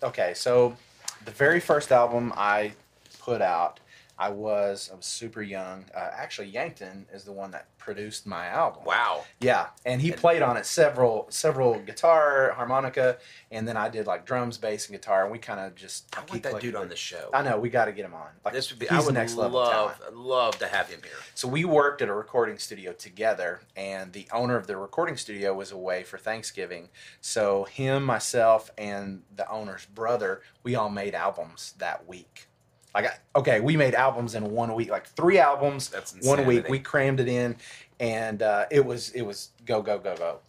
okay, 0.01 0.33
so 0.35 0.75
the 1.25 1.31
very 1.31 1.59
first 1.59 1.91
album 1.91 2.33
I 2.35 2.73
put 3.19 3.41
out, 3.41 3.79
I 4.17 4.29
was 4.29 4.89
I 4.91 4.95
was 4.95 5.05
super 5.05 5.41
young. 5.41 5.85
Uh, 5.95 6.09
actually, 6.11 6.47
Yankton 6.47 7.07
is 7.13 7.23
the 7.23 7.31
one 7.31 7.51
that 7.51 7.67
produced 7.77 8.25
my 8.25 8.47
album. 8.47 8.83
Wow. 8.85 9.25
Yeah, 9.39 9.67
and 9.85 10.01
he 10.01 10.11
played 10.11 10.41
on 10.41 10.55
it 10.57 10.65
several 10.65 11.27
several 11.29 11.79
guitar, 11.79 12.53
harmonica, 12.55 13.17
and 13.51 13.67
then 13.67 13.75
I 13.75 13.89
did 13.89 14.07
like 14.07 14.25
drums, 14.25 14.57
bass, 14.57 14.87
and 14.87 14.97
guitar. 14.97 15.23
And 15.23 15.31
we 15.31 15.39
kind 15.39 15.59
of 15.59 15.75
just 15.75 16.15
I 16.15 16.19
want 16.29 16.43
that 16.43 16.61
dude 16.61 16.75
on 16.75 16.89
the 16.89 16.95
show. 16.95 17.29
I 17.33 17.41
know 17.41 17.57
we 17.59 17.69
got 17.69 17.85
to 17.85 17.91
get 17.91 18.05
him 18.05 18.13
on. 18.13 18.27
Like 18.45 18.53
This 18.53 18.69
would 18.69 18.79
be. 18.79 18.89
I 18.89 18.99
would 18.99 19.13
next 19.13 19.35
level 19.35 19.63
talent. 19.65 19.99
love 20.15 20.15
love 20.15 20.59
to 20.59 20.67
have 20.67 20.89
him 20.89 20.99
here. 21.03 21.13
So 21.35 21.47
we 21.47 21.65
worked 21.65 22.01
at 22.01 22.09
a 22.09 22.13
recording 22.13 22.57
studio 22.57 22.93
together, 22.93 23.61
and 23.75 24.13
the 24.13 24.27
owner 24.31 24.55
of 24.55 24.67
the 24.67 24.77
recording 24.77 25.17
studio 25.17 25.53
was 25.53 25.71
away 25.71 26.03
for 26.03 26.17
Thanksgiving. 26.17 26.89
So 27.21 27.63
him, 27.65 28.03
myself, 28.03 28.71
and 28.77 29.23
the 29.35 29.49
owner's 29.49 29.85
brother, 29.85 30.41
we 30.63 30.75
all 30.75 30.89
made 30.89 31.15
albums 31.15 31.73
that 31.77 32.07
week. 32.07 32.47
Like, 32.93 33.05
I- 33.07 33.39
okay, 33.39 33.59
we 33.59 33.75
made 33.77 33.95
albums 33.95 34.35
in 34.35 34.51
one 34.51 34.73
week, 34.75 34.89
like 34.89 35.07
three 35.07 35.39
albums, 35.39 35.89
That's 35.89 36.13
one 36.21 36.45
week. 36.45 36.67
We 36.69 36.79
crammed 36.79 37.19
it 37.19 37.27
in, 37.27 37.55
and 37.99 38.41
uh, 38.41 38.65
it 38.69 38.85
was 38.85 39.09
it 39.11 39.23
was 39.23 39.49
go 39.65 39.81
go 39.81 39.97
go 39.97 40.15
go. 40.15 40.39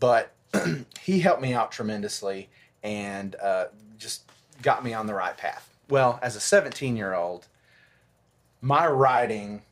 But 0.00 0.32
he 1.00 1.20
helped 1.20 1.40
me 1.42 1.54
out 1.54 1.70
tremendously, 1.72 2.48
and 2.82 3.36
uh, 3.36 3.66
just 3.98 4.22
got 4.62 4.84
me 4.84 4.92
on 4.94 5.06
the 5.06 5.14
right 5.14 5.36
path. 5.36 5.68
Well, 5.88 6.18
as 6.22 6.34
a 6.34 6.40
17 6.40 6.96
year 6.96 7.14
old, 7.14 7.46
my 8.60 8.86
writing 8.86 9.62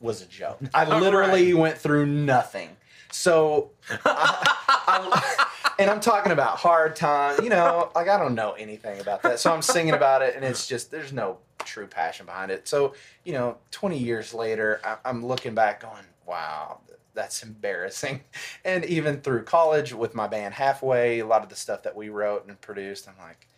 was 0.00 0.22
a 0.22 0.26
joke. 0.26 0.58
I 0.74 0.84
All 0.90 1.00
literally 1.00 1.52
went 1.54 1.78
through 1.78 2.06
nothing. 2.06 2.76
So, 3.10 3.70
I, 4.04 4.46
I, 4.86 5.46
and 5.82 5.90
I'm 5.90 6.00
talking 6.00 6.30
about 6.30 6.58
hard 6.58 6.94
time, 6.94 7.42
you 7.42 7.50
know, 7.50 7.90
like 7.94 8.08
I 8.08 8.16
don't 8.16 8.34
know 8.34 8.52
anything 8.52 9.00
about 9.00 9.22
that. 9.22 9.40
So 9.40 9.52
I'm 9.52 9.62
singing 9.62 9.94
about 9.94 10.22
it, 10.22 10.36
and 10.36 10.44
it's 10.44 10.66
just 10.66 10.90
there's 10.90 11.12
no 11.12 11.38
true 11.64 11.86
passion 11.86 12.24
behind 12.26 12.50
it. 12.50 12.68
So, 12.68 12.94
you 13.24 13.32
know, 13.32 13.56
20 13.72 13.98
years 13.98 14.32
later, 14.32 14.80
I'm 15.04 15.26
looking 15.26 15.54
back, 15.54 15.80
going, 15.80 16.04
"Wow, 16.24 16.80
that's 17.14 17.42
embarrassing." 17.42 18.20
And 18.64 18.84
even 18.84 19.20
through 19.20 19.42
college 19.42 19.92
with 19.92 20.14
my 20.14 20.28
band 20.28 20.54
Halfway, 20.54 21.18
a 21.18 21.26
lot 21.26 21.42
of 21.42 21.48
the 21.48 21.56
stuff 21.56 21.82
that 21.82 21.96
we 21.96 22.10
wrote 22.10 22.46
and 22.46 22.60
produced, 22.60 23.08
I'm 23.08 23.18
like, 23.18 23.48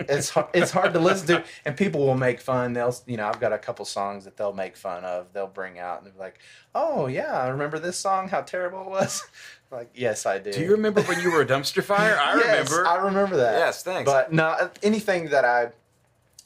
it's 0.00 0.30
hard, 0.30 0.48
it's 0.54 0.70
hard 0.70 0.92
to 0.94 1.00
listen 1.00 1.26
to, 1.28 1.44
and 1.64 1.76
people 1.76 2.06
will 2.06 2.16
make 2.16 2.40
fun. 2.40 2.72
They'll, 2.72 2.94
you 3.06 3.16
know, 3.16 3.26
I've 3.26 3.40
got 3.40 3.52
a 3.52 3.58
couple 3.58 3.84
songs 3.84 4.24
that 4.24 4.36
they'll 4.36 4.52
make 4.52 4.76
fun 4.76 5.04
of. 5.04 5.32
They'll 5.32 5.46
bring 5.46 5.78
out 5.78 6.02
and 6.02 6.06
they're 6.06 6.20
like, 6.20 6.38
"Oh 6.74 7.06
yeah, 7.06 7.38
I 7.38 7.48
remember 7.48 7.78
this 7.78 7.96
song? 7.96 8.28
How 8.28 8.40
terrible 8.42 8.82
it 8.82 8.90
was." 8.90 9.22
like, 9.70 9.90
yes, 9.94 10.26
I 10.26 10.38
do. 10.38 10.52
Do 10.52 10.60
you 10.60 10.72
remember 10.72 11.02
when 11.02 11.20
you 11.20 11.30
were 11.30 11.42
a 11.42 11.46
dumpster 11.46 11.82
fire? 11.82 12.18
I 12.20 12.36
Yes, 12.38 12.70
remember. 12.70 12.88
I 12.88 12.96
remember 12.96 13.36
that. 13.36 13.58
Yes, 13.58 13.82
thanks. 13.82 14.10
But 14.10 14.32
no, 14.32 14.70
anything 14.82 15.30
that 15.30 15.44
I 15.44 15.72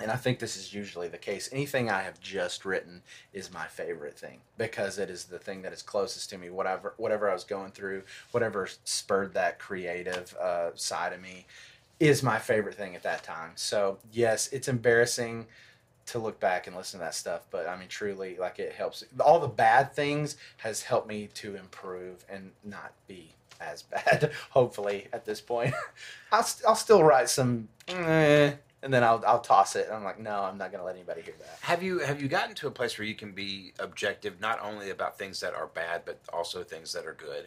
and 0.02 0.10
I 0.10 0.16
think 0.16 0.38
this 0.38 0.56
is 0.56 0.74
usually 0.74 1.08
the 1.08 1.18
case. 1.18 1.48
Anything 1.52 1.90
I 1.90 2.02
have 2.02 2.20
just 2.20 2.64
written 2.64 3.02
is 3.32 3.52
my 3.52 3.66
favorite 3.66 4.18
thing 4.18 4.40
because 4.58 4.98
it 4.98 5.08
is 5.10 5.24
the 5.24 5.38
thing 5.38 5.62
that 5.62 5.72
is 5.72 5.82
closest 5.82 6.30
to 6.30 6.38
me. 6.38 6.50
Whatever 6.50 6.94
whatever 6.96 7.30
I 7.30 7.34
was 7.34 7.44
going 7.44 7.70
through, 7.70 8.02
whatever 8.32 8.68
spurred 8.84 9.34
that 9.34 9.58
creative 9.58 10.34
uh, 10.40 10.70
side 10.74 11.12
of 11.12 11.20
me, 11.20 11.46
is 12.02 12.20
my 12.20 12.36
favorite 12.36 12.74
thing 12.74 12.96
at 12.96 13.04
that 13.04 13.22
time. 13.22 13.52
So 13.54 13.98
yes, 14.10 14.48
it's 14.52 14.66
embarrassing 14.66 15.46
to 16.06 16.18
look 16.18 16.40
back 16.40 16.66
and 16.66 16.74
listen 16.74 16.98
to 16.98 17.04
that 17.04 17.14
stuff, 17.14 17.46
but 17.52 17.68
I 17.68 17.78
mean, 17.78 17.86
truly, 17.86 18.36
like 18.36 18.58
it 18.58 18.72
helps. 18.72 19.04
All 19.20 19.38
the 19.38 19.46
bad 19.46 19.92
things 19.94 20.36
has 20.56 20.82
helped 20.82 21.06
me 21.06 21.28
to 21.34 21.54
improve 21.54 22.24
and 22.28 22.50
not 22.64 22.92
be 23.06 23.30
as 23.60 23.82
bad. 23.82 24.32
Hopefully, 24.50 25.06
at 25.12 25.24
this 25.24 25.40
point, 25.40 25.72
I'll, 26.32 26.42
st- 26.42 26.68
I'll 26.68 26.74
still 26.74 27.04
write 27.04 27.28
some. 27.28 27.68
And 28.84 28.92
then 28.92 29.04
I'll 29.04 29.22
I'll 29.24 29.40
toss 29.40 29.76
it. 29.76 29.86
And 29.86 29.94
I'm 29.94 30.02
like, 30.02 30.18
no, 30.18 30.42
I'm 30.42 30.58
not 30.58 30.72
gonna 30.72 30.82
let 30.82 30.96
anybody 30.96 31.22
hear 31.22 31.34
that. 31.38 31.58
Have 31.60 31.84
you 31.84 32.00
have 32.00 32.20
you 32.20 32.26
gotten 32.26 32.56
to 32.56 32.66
a 32.66 32.70
place 32.72 32.98
where 32.98 33.06
you 33.06 33.14
can 33.14 33.30
be 33.30 33.74
objective 33.78 34.40
not 34.40 34.58
only 34.60 34.90
about 34.90 35.16
things 35.16 35.38
that 35.38 35.54
are 35.54 35.68
bad 35.68 36.02
but 36.04 36.18
also 36.32 36.64
things 36.64 36.92
that 36.94 37.06
are 37.06 37.14
good? 37.14 37.46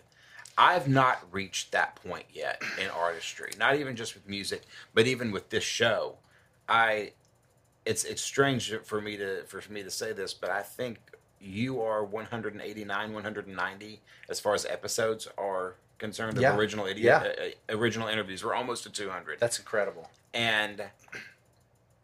I've 0.57 0.88
not 0.88 1.21
reached 1.31 1.71
that 1.74 1.95
point 1.95 2.25
yet 2.31 2.62
in 2.81 2.89
artistry. 2.89 3.51
Not 3.59 3.75
even 3.75 3.95
just 3.95 4.13
with 4.13 4.27
music, 4.27 4.62
but 4.93 5.05
even 5.07 5.31
with 5.31 5.50
this 5.50 5.63
show. 5.63 6.17
I 6.69 7.12
it's 7.85 8.03
it's 8.03 8.21
strange 8.21 8.74
for 8.83 9.01
me 9.01 9.17
to 9.17 9.43
for 9.43 9.62
me 9.71 9.83
to 9.83 9.91
say 9.91 10.13
this, 10.13 10.33
but 10.33 10.50
I 10.50 10.62
think 10.62 10.97
you 11.41 11.81
are 11.81 12.03
189, 12.03 13.13
190 13.13 14.01
as 14.29 14.39
far 14.39 14.53
as 14.55 14.65
episodes 14.65 15.27
are 15.38 15.75
concerned 15.97 16.39
Yeah. 16.39 16.53
of 16.53 16.59
original 16.59 16.85
idiot 16.88 17.05
Yeah. 17.05 17.45
uh, 17.74 17.77
original 17.77 18.07
interviews. 18.07 18.43
We're 18.43 18.55
almost 18.55 18.83
to 18.83 18.89
200 18.89 19.39
That's 19.39 19.59
incredible. 19.59 20.09
and 20.33 20.89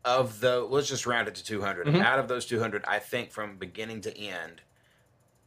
of 0.05 0.39
the 0.39 0.59
let's 0.61 0.87
just 0.87 1.05
round 1.05 1.27
it 1.27 1.35
to 1.35 1.43
200 1.43 1.87
Mhm. 1.87 2.01
out 2.03 2.17
of 2.19 2.27
those 2.27 2.47
200 2.47 2.83
i 2.87 2.97
think 2.97 3.29
from 3.31 3.57
beginning 3.57 4.01
to 4.01 4.17
end 4.17 4.61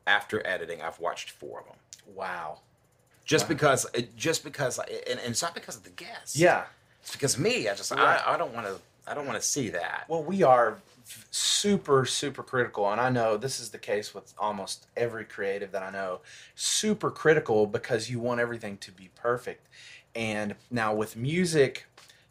after 0.07 0.47
editing 0.47 0.81
i've 0.81 1.01
watched 1.01 1.29
four 1.31 1.59
of 1.61 1.67
them 1.67 1.77
Wow. 2.07 2.61
Just 3.25 3.45
Wow. 3.45 3.49
because 3.49 3.87
just 4.17 4.45
because 4.45 4.79
and, 4.79 5.19
and 5.21 5.31
it's 5.31 5.43
not 5.43 5.55
because 5.55 5.77
of 5.77 5.83
the 5.85 5.91
guests 5.91 6.37
Yeah. 6.37 6.65
it's 7.03 7.13
because 7.13 7.35
of 7.35 7.41
me 7.41 7.69
i 7.69 7.75
just 7.75 7.91
Right. 7.91 8.21
I, 8.27 8.35
I 8.35 8.37
don't 8.37 8.53
want 8.55 8.67
to 8.67 8.77
i 9.07 9.15
don't 9.15 9.27
want 9.27 9.41
to 9.41 9.47
see 9.47 9.71
that 9.71 10.05
Well, 10.09 10.23
we 10.23 10.43
are 10.43 10.79
super, 11.31 12.07
super 12.07 12.43
critical. 12.43 12.91
And 12.91 12.99
I 13.01 13.11
know 13.11 13.37
this 13.37 13.61
is 13.61 13.69
the 13.71 13.79
case 13.79 14.15
with 14.15 14.33
almost 14.39 14.87
every 14.97 15.25
creative 15.27 15.71
that 15.73 15.83
I 15.83 15.91
know. 15.91 16.21
Super 16.55 17.11
critical 17.11 17.67
because 17.67 18.09
you 18.11 18.19
want 18.21 18.41
everything 18.41 18.79
to 18.79 18.91
be 18.93 19.11
perfect. 19.15 19.69
And 20.15 20.55
now 20.71 20.95
with 20.95 21.15
music, 21.17 21.85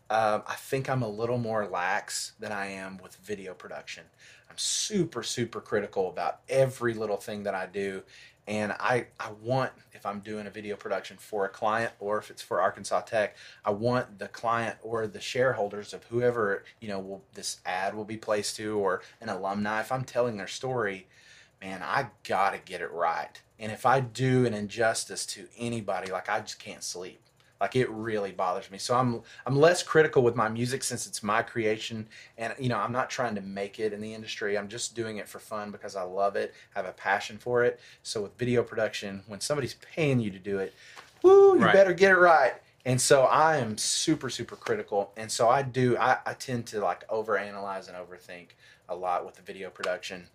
um, 0.10 0.42
I 0.48 0.56
think 0.56 0.90
I'm 0.90 1.04
a 1.04 1.08
little 1.08 1.38
more 1.38 1.68
lax 1.68 2.34
than 2.40 2.52
I 2.52 2.68
am 2.68 2.98
with 3.02 3.16
video 3.18 3.54
production. 3.54 4.06
I'm 4.50 4.58
super, 4.58 5.22
super 5.24 5.62
critical 5.62 6.10
about 6.10 6.40
every 6.50 6.94
little 6.94 7.18
thing 7.18 7.44
that 7.44 7.54
I 7.56 7.66
do. 7.68 8.02
And 8.48 8.74
I, 8.74 9.08
I 9.20 9.32
want, 9.42 9.72
if 9.94 10.06
I'm 10.06 10.20
doing 10.20 10.48
a 10.48 10.50
video 10.50 10.76
production 10.76 11.18
for 11.18 11.46
a 11.46 11.50
client 11.50 11.94
or 12.00 12.18
if 12.18 12.30
it's 12.30 12.42
for 12.42 12.62
Arkansas 12.62 13.02
Tech, 13.02 13.36
I 13.64 13.72
want 13.72 14.20
the 14.20 14.28
client 14.28 14.78
or 14.82 15.08
the 15.08 15.22
shareholders 15.22 15.94
of 15.94 16.04
whoever, 16.06 16.64
you 16.82 16.90
know, 16.90 17.00
will, 17.00 17.24
this 17.34 17.60
ad 17.66 17.96
will 17.96 18.04
be 18.04 18.18
placed 18.18 18.58
to 18.58 18.78
or 18.78 19.02
an 19.22 19.30
alumni, 19.30 19.80
if 19.80 19.92
I'm 19.92 20.04
telling 20.04 20.38
their 20.38 20.48
story, 20.48 21.08
man, 21.62 21.82
I 21.82 22.08
gotta 22.28 22.58
get 22.58 22.82
it 22.82 22.92
right. 22.92 23.42
And 23.58 23.72
if 23.72 23.86
I 23.86 24.02
do 24.02 24.46
an 24.46 24.54
injustice 24.54 25.26
to 25.28 25.48
anybody, 25.58 26.12
like 26.12 26.30
I 26.30 26.42
just 26.42 26.60
can't 26.60 26.84
sleep. 26.84 27.22
Like 27.62 27.76
it 27.76 27.90
really 27.90 28.32
bothers 28.32 28.70
me. 28.70 28.78
So 28.78 28.96
I'm 28.96 29.22
I'm 29.46 29.56
less 29.56 29.84
critical 29.84 30.22
with 30.22 30.36
my 30.36 30.50
music 30.50 30.84
since 30.84 31.08
it's 31.08 31.24
my 31.24 31.42
creation 31.42 32.08
and 32.38 32.54
you 32.60 32.70
know, 32.70 32.78
I'm 32.78 32.92
not 32.92 33.10
trying 33.10 33.36
to 33.36 33.42
make 33.42 33.80
it 33.80 33.94
in 33.94 34.02
the 34.02 34.14
industry. 34.14 34.58
I'm 34.58 34.68
just 34.68 34.96
doing 34.96 35.18
it 35.18 35.30
for 35.30 35.40
fun 35.40 35.72
because 35.72 35.96
I 35.96 36.04
love 36.04 36.36
it. 36.36 36.54
I 36.76 36.80
have 36.80 36.88
a 36.88 36.94
passion 36.94 37.38
for 37.38 37.64
it. 37.64 37.80
So 38.02 38.22
with 38.24 38.38
video 38.38 38.64
production, 38.64 39.24
when 39.28 39.40
somebody's 39.40 39.76
paying 39.76 40.20
you 40.20 40.30
to 40.32 40.40
do 40.40 40.60
it, 40.60 40.74
woo, 41.22 41.56
you 41.56 41.62
Right. 41.62 41.74
better 41.74 41.94
get 41.94 42.12
it 42.12 42.18
right. 42.18 42.54
And 42.86 43.00
so 43.00 43.24
I 43.24 43.58
am 43.58 43.78
super, 43.78 44.30
super 44.30 44.58
critical. 44.58 45.14
And 45.16 45.32
so 45.32 45.48
I 45.48 45.62
do 45.62 45.96
I, 45.98 46.18
I 46.26 46.34
tend 46.34 46.66
to 46.68 46.82
like 46.82 47.08
overanalyze 47.08 47.88
and 47.88 47.96
overthink 47.96 48.50
a 48.90 48.96
lot 48.96 49.26
with 49.26 49.36
the 49.36 49.42
video 49.42 49.70
production. 49.70 50.28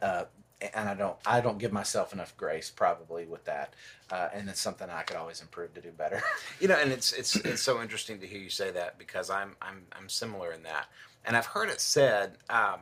Uh, 0.00 0.24
and 0.74 0.88
I 0.88 0.94
don't 0.94 1.16
I 1.26 1.40
don't 1.40 1.58
give 1.58 1.72
myself 1.72 2.12
enough 2.12 2.36
grace 2.36 2.70
probably 2.70 3.24
with 3.26 3.44
that. 3.46 3.74
Uh, 4.10 4.28
and 4.34 4.48
it's 4.48 4.60
something 4.60 4.88
I 4.90 5.02
could 5.02 5.16
always 5.16 5.40
improve 5.40 5.74
to 5.74 5.80
do 5.80 5.90
better. 5.90 6.22
you 6.60 6.68
know 6.68 6.76
and 6.76 6.92
it's 6.92 7.12
it's 7.12 7.36
it's 7.36 7.62
so 7.62 7.80
interesting 7.82 8.18
to 8.20 8.26
hear 8.26 8.40
you 8.40 8.48
say 8.48 8.70
that 8.70 8.98
because 8.98 9.30
i'm 9.30 9.56
i'm 9.60 9.82
i'm 9.92 10.08
similar 10.08 10.52
in 10.52 10.62
that 10.62 10.86
and 11.24 11.36
i've 11.36 11.46
heard 11.46 11.68
it 11.68 11.80
said 11.80 12.36
um 12.50 12.80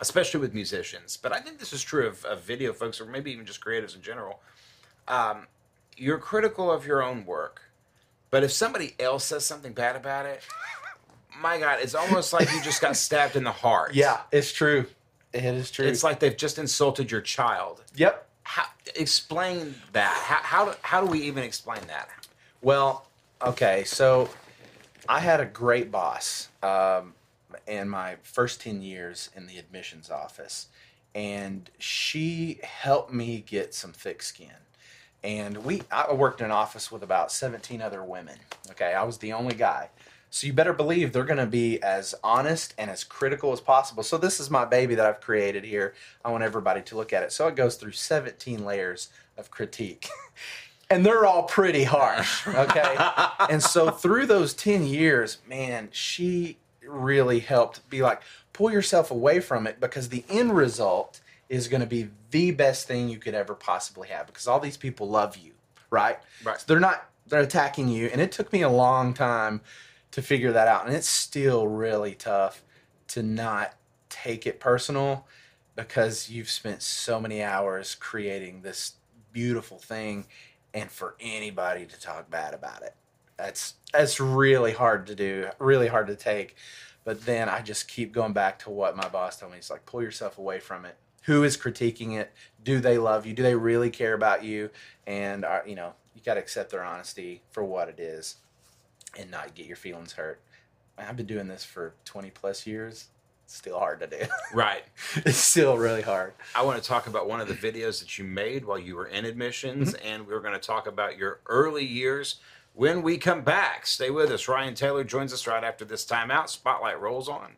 especially 0.00 0.40
with 0.40 0.54
musicians 0.54 1.16
but 1.16 1.32
i 1.32 1.40
think 1.40 1.58
this 1.58 1.72
is 1.72 1.82
true 1.82 2.06
of, 2.06 2.24
of 2.24 2.42
video 2.42 2.72
folks 2.72 3.00
or 3.00 3.06
maybe 3.06 3.30
even 3.30 3.44
just 3.44 3.60
creatives 3.60 3.94
in 3.94 4.02
general 4.02 4.40
um 5.08 5.46
you're 5.96 6.18
critical 6.18 6.70
of 6.70 6.86
your 6.86 7.02
own 7.02 7.24
work 7.26 7.62
but 8.30 8.42
if 8.42 8.52
somebody 8.52 8.94
else 8.98 9.24
says 9.24 9.44
something 9.44 9.72
bad 9.72 9.94
about 9.96 10.26
it 10.26 10.42
my 11.40 11.58
god 11.58 11.78
it's 11.82 11.94
almost 11.94 12.32
like 12.32 12.50
you 12.52 12.62
just 12.62 12.80
got 12.80 12.96
stabbed 12.96 13.36
in 13.36 13.44
the 13.44 13.52
heart 13.52 13.94
yeah, 13.94 14.20
it's 14.30 14.52
true. 14.52 14.86
It 15.32 15.44
is 15.44 15.70
true. 15.70 15.86
it's 15.86 16.04
like 16.04 16.20
they've 16.20 16.36
just 16.36 16.58
insulted 16.58 17.10
your 17.10 17.22
child 17.22 17.82
yep. 17.94 18.28
how 18.42 18.64
explain 18.96 19.74
that 19.92 20.12
how 20.24 20.40
how 20.42 20.64
do, 20.66 20.76
how 20.82 21.00
do 21.00 21.06
we 21.06 21.22
even 21.22 21.42
explain 21.42 21.80
that 21.88 22.08
Well, 22.62 23.08
okay, 23.44 23.82
so 23.82 24.30
I 25.08 25.18
had 25.18 25.40
a 25.40 25.44
great 25.44 25.90
boss 25.90 26.48
um, 26.62 27.14
in 27.66 27.88
my 27.88 28.16
first 28.22 28.60
10 28.60 28.82
years 28.82 29.30
in 29.34 29.48
the 29.48 29.58
admissions 29.58 30.12
office, 30.12 30.68
and 31.12 31.68
she 31.78 32.60
helped 32.62 33.12
me 33.12 33.42
get 33.44 33.74
some 33.74 33.92
thick 33.92 34.22
skin. 34.22 34.48
And 35.24 35.64
we, 35.64 35.82
I 35.90 36.12
worked 36.12 36.40
in 36.40 36.46
an 36.46 36.52
office 36.52 36.90
with 36.92 37.02
about 37.02 37.32
17 37.32 37.82
other 37.82 38.04
women. 38.04 38.36
Okay, 38.70 38.94
I 38.94 39.02
was 39.02 39.18
the 39.18 39.32
only 39.32 39.54
guy. 39.54 39.88
So 40.34 40.46
you 40.46 40.54
better 40.54 40.72
believe 40.72 41.12
they're 41.12 41.24
going 41.24 41.36
to 41.36 41.46
be 41.46 41.80
as 41.82 42.14
honest 42.24 42.72
and 42.78 42.90
as 42.90 43.04
critical 43.04 43.52
as 43.52 43.60
possible. 43.60 44.02
So 44.02 44.16
this 44.16 44.40
is 44.40 44.48
my 44.48 44.64
baby 44.64 44.94
that 44.94 45.04
I've 45.04 45.20
created 45.20 45.62
here. 45.62 45.92
I 46.24 46.30
want 46.30 46.42
everybody 46.42 46.80
to 46.80 46.96
look 46.96 47.12
at 47.12 47.22
it. 47.22 47.32
So 47.32 47.48
it 47.48 47.54
goes 47.54 47.76
through 47.76 47.92
17 47.92 48.64
layers 48.64 49.10
of 49.36 49.50
critique. 49.50 50.08
and 50.90 51.04
they're 51.04 51.26
all 51.26 51.42
pretty 51.42 51.84
harsh, 51.84 52.48
okay? 52.48 52.96
and 53.50 53.62
so 53.62 53.90
through 53.90 54.24
those 54.24 54.54
10 54.54 54.86
years, 54.86 55.36
man, 55.46 55.90
she 55.92 56.56
really 56.82 57.40
helped 57.40 57.88
be 57.90 58.00
like 58.00 58.22
pull 58.54 58.72
yourself 58.72 59.10
away 59.10 59.38
from 59.38 59.66
it 59.66 59.80
because 59.80 60.08
the 60.08 60.24
end 60.30 60.56
result 60.56 61.20
is 61.50 61.68
going 61.68 61.82
to 61.82 61.86
be 61.86 62.08
the 62.30 62.52
best 62.52 62.88
thing 62.88 63.10
you 63.10 63.18
could 63.18 63.34
ever 63.34 63.54
possibly 63.54 64.08
have 64.08 64.28
because 64.28 64.46
all 64.46 64.58
these 64.58 64.78
people 64.78 65.10
love 65.10 65.36
you, 65.36 65.52
right? 65.90 66.18
Right. 66.42 66.58
So 66.58 66.64
they're 66.68 66.80
not 66.80 67.06
they're 67.26 67.40
attacking 67.42 67.88
you 67.88 68.06
and 68.06 68.20
it 68.20 68.32
took 68.32 68.50
me 68.50 68.62
a 68.62 68.68
long 68.70 69.12
time 69.12 69.60
to 70.12 70.22
figure 70.22 70.52
that 70.52 70.68
out. 70.68 70.86
And 70.86 70.94
it's 70.94 71.08
still 71.08 71.66
really 71.66 72.14
tough 72.14 72.62
to 73.08 73.22
not 73.22 73.74
take 74.08 74.46
it 74.46 74.60
personal 74.60 75.26
because 75.74 76.30
you've 76.30 76.50
spent 76.50 76.82
so 76.82 77.18
many 77.18 77.42
hours 77.42 77.94
creating 77.94 78.62
this 78.62 78.94
beautiful 79.32 79.78
thing 79.78 80.26
and 80.74 80.90
for 80.90 81.16
anybody 81.20 81.86
to 81.86 81.98
talk 81.98 82.30
bad 82.30 82.54
about 82.54 82.82
it. 82.82 82.94
That's 83.36 83.74
that's 83.92 84.20
really 84.20 84.72
hard 84.72 85.06
to 85.08 85.14
do 85.14 85.48
really 85.58 85.88
hard 85.88 86.06
to 86.06 86.16
take. 86.16 86.56
But 87.04 87.26
then 87.26 87.48
i 87.48 87.60
just 87.60 87.88
keep 87.88 88.12
going 88.12 88.32
back 88.32 88.60
to 88.60 88.70
what 88.70 88.96
my 88.96 89.08
boss 89.08 89.38
told 89.38 89.52
me. 89.52 89.58
It's 89.58 89.70
like 89.70 89.86
pull 89.86 90.02
yourself 90.02 90.38
away 90.38 90.60
from 90.60 90.84
it. 90.84 90.96
Who 91.24 91.42
is 91.42 91.56
critiquing 91.56 92.16
it? 92.18 92.32
Do 92.62 92.80
they 92.80 92.98
love 92.98 93.26
you? 93.26 93.32
Do 93.32 93.42
they 93.42 93.54
really 93.54 93.90
care 93.90 94.14
about 94.14 94.44
you? 94.44 94.70
And 95.06 95.44
are, 95.44 95.64
you 95.66 95.74
know 95.74 95.94
you 96.14 96.20
got 96.22 96.34
to 96.34 96.40
accept 96.40 96.70
their 96.70 96.84
honesty 96.84 97.42
for 97.50 97.64
what 97.64 97.88
it 97.88 97.98
is 97.98 98.36
and 99.18 99.30
not 99.30 99.54
get 99.54 99.66
your 99.66 99.76
feelings 99.76 100.12
hurt 100.12 100.40
i've 100.98 101.16
been 101.16 101.26
doing 101.26 101.46
this 101.48 101.64
for 101.64 101.94
20 102.04 102.30
plus 102.30 102.66
years 102.66 103.08
it's 103.44 103.54
still 103.56 103.78
hard 103.78 104.00
to 104.00 104.06
do 104.06 104.24
right 104.54 104.82
it's 105.16 105.36
still 105.36 105.76
really 105.78 106.02
hard 106.02 106.32
I 106.54 106.62
want 106.62 106.80
to 106.82 106.88
talk 106.88 107.06
about 107.06 107.28
one 107.28 107.40
of 107.40 107.48
the 107.48 107.54
videos 107.54 108.00
that 108.00 108.18
you 108.18 108.24
made 108.24 108.64
while 108.64 108.78
you 108.78 108.94
were 108.96 109.06
in 109.06 109.24
admissions, 109.24 109.94
Mm-hmm. 109.94 110.06
and 110.06 110.26
we're 110.26 110.40
going 110.40 110.52
to 110.54 110.60
talk 110.60 110.86
about 110.86 111.16
your 111.18 111.40
early 111.46 111.84
years 111.84 112.36
when 112.74 113.02
we 113.02 113.16
come 113.18 113.40
back. 113.42 113.86
Stay 113.86 114.10
with 114.10 114.30
us. 114.30 114.48
Ryan 114.48 114.74
Taylor 114.74 115.02
joins 115.02 115.32
us 115.32 115.46
right 115.46 115.64
after 115.64 115.84
this 115.84 116.04
timeout. 116.04 116.48
Spotlight 116.50 117.00
rolls 117.00 117.28
on. 117.28 117.52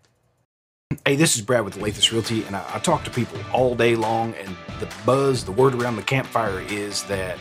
Hey, 1.04 1.16
this 1.16 1.34
is 1.36 1.42
Brad 1.42 1.64
with 1.64 1.76
Lathis 1.76 2.12
Realty, 2.12 2.44
and 2.44 2.54
I, 2.56 2.64
I 2.74 2.78
talk 2.78 3.02
to 3.04 3.10
people 3.10 3.38
all 3.52 3.74
day 3.74 3.96
long, 3.96 4.32
and 4.34 4.56
the 4.80 4.88
buzz, 5.04 5.44
the 5.44 5.52
word 5.52 5.74
around 5.74 5.96
the 5.96 6.02
campfire 6.02 6.60
is 6.68 7.02
that 7.04 7.36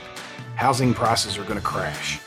housing 0.56 0.94
prices 0.94 1.38
are 1.38 1.44
going 1.44 1.60
to 1.60 1.66
crash. 1.66 2.20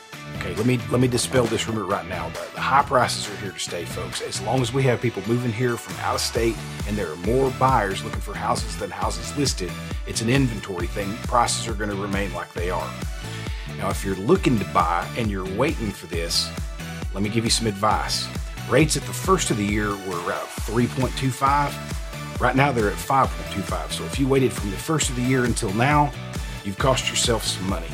Okay, 0.47 0.55
let 0.55 0.65
me 0.65 0.79
let 0.89 1.01
me 1.01 1.09
dispel 1.09 1.43
this 1.43 1.67
rumor 1.67 1.83
right 1.83 2.07
now. 2.07 2.29
The, 2.29 2.47
the 2.55 2.61
high 2.61 2.83
prices 2.83 3.29
are 3.29 3.35
here 3.41 3.51
to 3.51 3.59
stay, 3.59 3.83
folks. 3.83 4.21
As 4.21 4.41
long 4.41 4.61
as 4.61 4.71
we 4.71 4.81
have 4.83 5.01
people 5.01 5.21
moving 5.27 5.51
here 5.51 5.75
from 5.75 5.97
out 5.97 6.15
of 6.15 6.21
state, 6.21 6.55
and 6.87 6.97
there 6.97 7.11
are 7.11 7.17
more 7.17 7.51
buyers 7.59 8.01
looking 8.01 8.21
for 8.21 8.33
houses 8.33 8.77
than 8.77 8.89
houses 8.89 9.35
listed, 9.37 9.69
it's 10.05 10.21
an 10.21 10.29
inventory 10.29 10.87
thing. 10.87 11.13
Prices 11.23 11.67
are 11.67 11.73
going 11.73 11.89
to 11.89 11.97
remain 11.97 12.33
like 12.33 12.53
they 12.53 12.69
are. 12.69 12.89
Now, 13.77 13.89
if 13.89 14.05
you're 14.05 14.15
looking 14.15 14.57
to 14.59 14.65
buy 14.67 15.05
and 15.17 15.29
you're 15.29 15.53
waiting 15.57 15.91
for 15.91 16.07
this, 16.07 16.49
let 17.13 17.21
me 17.23 17.29
give 17.29 17.43
you 17.43 17.51
some 17.51 17.67
advice. 17.67 18.25
Rates 18.69 18.95
at 18.95 19.03
the 19.03 19.11
first 19.11 19.51
of 19.51 19.57
the 19.57 19.65
year 19.65 19.89
were 19.89 20.19
around 20.25 20.47
3.25. 20.63 22.39
Right 22.39 22.55
now 22.55 22.71
they're 22.71 22.89
at 22.89 22.95
5.25. 22.95 23.91
So 23.91 24.05
if 24.05 24.17
you 24.17 24.29
waited 24.29 24.53
from 24.53 24.71
the 24.71 24.77
first 24.77 25.09
of 25.09 25.17
the 25.17 25.23
year 25.23 25.43
until 25.43 25.73
now, 25.73 26.09
you've 26.63 26.77
cost 26.77 27.09
yourself 27.09 27.43
some 27.43 27.67
money. 27.67 27.89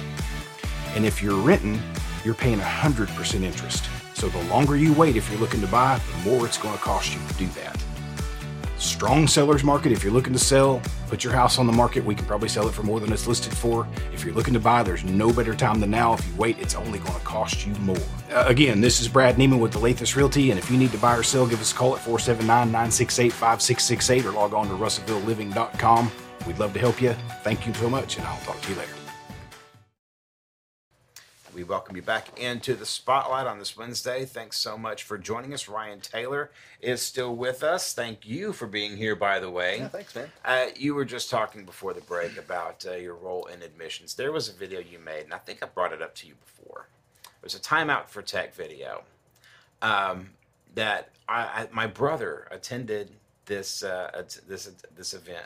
And 0.95 1.03
if 1.03 1.24
you're 1.24 1.39
renting, 1.39 1.81
you're 2.25 2.34
paying 2.34 2.60
100% 2.60 3.42
interest. 3.42 3.89
So 4.13 4.30
the 4.30 4.44
longer 4.44 4.77
you 4.77 4.94
wait 4.94 5.15
if 5.15 5.30
you're 5.30 5.39
looking 5.39 5.62
to 5.62 5.68
buy, 5.68 6.00
the 6.12 6.30
more 6.30 6.46
it's 6.46 6.58
going 6.58 6.75
to 6.75 6.82
cost 6.82 7.13
you 7.13 7.20
to 7.27 7.34
do 7.36 7.48
that. 7.60 7.84
Strong 8.77 9.30
seller's 9.30 9.63
market. 9.63 9.94
If 9.94 10.03
you're 10.03 10.12
looking 10.12 10.34
to 10.34 10.39
sell, 10.39 10.82
put 11.08 11.24
your 11.24 11.32
house 11.32 11.58
on 11.58 11.68
the 11.68 11.74
market. 11.74 12.03
We 12.03 12.15
can 12.15 12.25
probably 12.25 12.50
sell 12.50 12.68
it 12.68 12.74
for 12.74 12.84
more 12.84 13.00
than 13.00 13.13
it's 13.13 13.27
listed 13.27 13.56
for. 13.56 13.88
If 14.12 14.25
you're 14.25 14.34
looking 14.34 14.53
to 14.56 14.60
buy, 14.60 14.84
there's 14.84 15.06
no 15.06 15.32
better 15.32 15.56
time 15.56 15.80
than 15.80 15.92
now. 15.92 16.13
If 16.15 16.27
you 16.27 16.36
wait, 16.36 16.60
it's 16.60 16.75
only 16.75 17.00
going 17.00 17.13
to 17.13 17.25
cost 17.25 17.65
you 17.65 17.74
more. 17.75 17.96
Uh, 18.30 18.44
again, 18.48 18.82
this 18.82 19.00
is 19.00 19.08
Brad 19.08 19.38
Neiman 19.38 19.60
with 19.60 19.72
the 19.72 19.80
Lathis 19.80 20.18
Realty, 20.18 20.51
and 20.51 20.60
if 20.60 20.70
you 20.70 20.77
need 20.77 20.92
to 20.92 20.98
buy 20.98 21.15
or 21.15 21.24
sell, 21.24 21.48
give 21.48 21.62
us 21.62 21.72
a 21.72 21.75
call 21.75 21.96
at 21.96 22.01
479 22.01 22.68
968 22.68 23.32
5668 23.32 24.25
or 24.25 24.32
log 24.32 24.53
on 24.53 24.68
to 24.68 24.74
russellvilleliving.com. 24.74 26.12
We'd 26.46 26.60
love 26.60 26.74
to 26.74 26.80
help 26.80 27.01
you. 27.01 27.15
Thank 27.44 27.65
you 27.65 27.74
so 27.74 27.89
much, 27.89 28.18
and 28.18 28.27
I'll 28.27 28.39
talk 28.42 28.60
to 28.62 28.70
you 28.70 28.77
later. 28.77 29.02
We 31.53 31.63
welcome 31.63 31.95
you 31.95 32.01
back 32.01 32.39
into 32.39 32.74
the 32.74 32.86
spotlight 32.86 33.45
on 33.45 33.60
this 33.60 33.77
Wednesday. 33.77 34.25
Thanks 34.25 34.57
so 34.57 34.75
much 34.75 35.03
for 35.03 35.19
joining 35.19 35.53
us. 35.53 35.69
Ryan 35.69 36.00
Taylor 36.00 36.50
is 36.81 37.00
still 37.00 37.36
with 37.36 37.62
us. 37.62 37.93
Thank 37.93 38.25
you 38.25 38.53
for 38.53 38.65
being 38.65 38.98
here, 38.98 39.15
by 39.15 39.39
the 39.39 39.51
way. 39.51 39.77
Yeah, 39.77 39.88
thanks, 39.89 40.15
man. 40.15 40.31
Uh, 40.43 40.67
you 40.75 40.95
were 40.95 41.05
just 41.05 41.29
talking 41.29 41.63
before 41.63 41.93
the 41.93 42.01
break 42.01 42.38
about 42.38 42.83
uh, 42.89 42.95
your 42.95 43.13
role 43.13 43.45
in 43.45 43.62
admissions. 43.62 44.15
There 44.15 44.31
was 44.31 44.50
a 44.50 44.53
video 44.53 44.79
you 44.79 44.98
made, 44.98 45.25
and 45.25 45.33
I 45.33 45.38
think 45.38 45.62
I 45.62 45.67
brought 45.67 45.93
it 45.93 46.01
up 46.01 46.15
to 46.15 46.27
you 46.27 46.33
before. 46.43 46.88
It 47.24 47.43
was 47.43 47.53
a 47.53 47.60
timeout 47.60 48.07
for 48.07 48.24
tech 48.24 48.55
video 48.55 49.03
um, 49.83 50.31
that 50.74 51.10
I, 51.29 51.41
I, 51.41 51.67
my 51.72 51.86
brother 51.86 52.48
attended 52.50 53.12
this 53.45 53.83
uh, 53.83 54.24
this 54.48 54.72
this 54.95 55.13
event, 55.13 55.45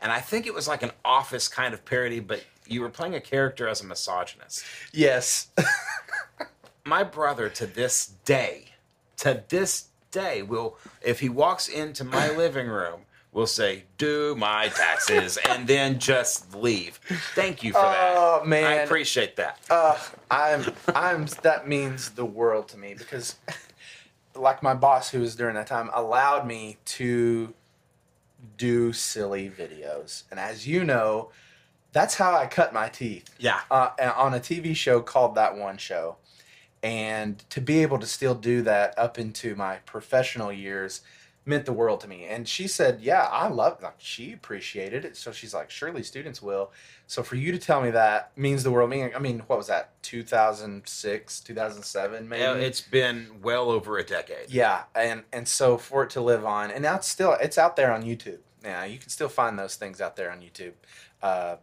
and 0.00 0.12
I 0.12 0.20
think 0.20 0.46
it 0.46 0.54
was 0.54 0.68
like 0.68 0.82
an 0.82 0.92
office 1.04 1.48
kind 1.48 1.74
of 1.74 1.84
parody, 1.84 2.20
but 2.20 2.44
you 2.66 2.80
were 2.80 2.88
playing 2.88 3.14
a 3.14 3.20
character 3.20 3.68
as 3.68 3.80
a 3.80 3.84
misogynist. 3.84 4.64
Yes. 4.92 5.48
My 6.84 7.02
brother 7.02 7.48
to 7.48 7.66
this 7.66 8.06
day, 8.24 8.66
to 9.18 9.42
this 9.48 9.88
day, 10.10 10.42
will 10.42 10.78
if 11.02 11.20
he 11.20 11.28
walks 11.28 11.68
into 11.68 12.04
my 12.04 12.30
living 12.36 12.68
room, 12.68 13.00
will 13.32 13.46
say, 13.46 13.84
"Do 13.98 14.34
my 14.36 14.68
taxes," 14.68 15.36
and 15.36 15.66
then 15.66 15.98
just 15.98 16.54
leave. 16.54 16.98
Thank 17.34 17.62
you 17.62 17.72
for 17.72 17.82
that. 17.82 18.14
Oh, 18.16 18.42
man. 18.44 18.64
I 18.64 18.74
appreciate 18.76 19.36
that. 19.36 19.58
Uh, 19.68 19.98
I'm, 20.30 20.64
I'm. 20.94 21.26
That 21.42 21.68
means 21.68 22.10
the 22.10 22.24
world 22.24 22.68
to 22.68 22.78
me 22.78 22.94
because, 22.94 23.36
like 24.34 24.62
my 24.62 24.74
boss, 24.74 25.10
who 25.10 25.20
was 25.20 25.36
during 25.36 25.54
that 25.56 25.66
time, 25.66 25.90
allowed 25.92 26.46
me 26.46 26.78
to 26.86 27.52
do 28.56 28.92
silly 28.92 29.50
videos, 29.50 30.24
and 30.30 30.40
as 30.40 30.66
you 30.66 30.84
know, 30.84 31.30
that's 31.92 32.14
how 32.14 32.34
I 32.34 32.46
cut 32.46 32.72
my 32.72 32.88
teeth. 32.88 33.34
Yeah. 33.38 33.60
Uh, 33.70 33.90
on 34.16 34.34
a 34.34 34.40
TV 34.40 34.76
show 34.76 35.00
called 35.00 35.34
That 35.34 35.56
One 35.56 35.78
Show, 35.78 36.16
and 36.82 37.42
to 37.50 37.60
be 37.60 37.82
able 37.82 37.98
to 37.98 38.06
still 38.06 38.34
do 38.34 38.62
that 38.62 38.98
up 38.98 39.18
into 39.18 39.54
my 39.54 39.76
professional 39.86 40.52
years 40.52 41.00
meant 41.46 41.64
the 41.64 41.72
world 41.72 42.00
to 42.00 42.08
me. 42.08 42.24
And 42.24 42.46
she 42.48 42.68
said, 42.68 43.00
"Yeah, 43.00 43.22
I 43.30 43.48
love." 43.48 43.82
Like 43.82 43.94
she 43.98 44.32
appreciated 44.32 45.04
it, 45.04 45.16
so 45.16 45.32
she's 45.32 45.54
like, 45.54 45.70
"Surely 45.70 46.02
students 46.02 46.42
will." 46.42 46.72
So 47.06 47.22
for 47.22 47.36
you 47.36 47.52
to 47.52 47.58
tell 47.58 47.80
me 47.80 47.90
that 47.92 48.32
means 48.36 48.64
the 48.64 48.70
world. 48.70 48.92
I 48.92 48.96
mean, 48.96 49.10
I 49.14 49.18
mean, 49.20 49.38
what 49.46 49.56
was 49.58 49.68
that? 49.68 49.90
Two 50.02 50.22
thousand 50.22 50.86
six, 50.88 51.40
two 51.40 51.54
thousand 51.54 51.84
seven, 51.84 52.28
maybe. 52.28 52.42
Yeah, 52.42 52.54
it's 52.54 52.80
been 52.82 53.40
well 53.42 53.70
over 53.70 53.96
a 53.98 54.04
decade. 54.04 54.50
Yeah, 54.50 54.84
and 54.94 55.22
and 55.32 55.46
so 55.48 55.78
for 55.78 56.02
it 56.02 56.10
to 56.10 56.20
live 56.20 56.44
on, 56.44 56.70
and 56.70 56.82
now 56.82 56.96
it's 56.96 57.08
still 57.08 57.32
it's 57.40 57.58
out 57.58 57.76
there 57.76 57.92
on 57.92 58.02
YouTube. 58.02 58.40
Yeah, 58.64 58.84
you 58.84 58.98
can 58.98 59.08
still 59.10 59.28
find 59.28 59.58
those 59.58 59.76
things 59.76 60.00
out 60.00 60.16
there 60.16 60.30
on 60.32 60.40
YouTube. 60.40 60.72
Uh, 61.22 61.56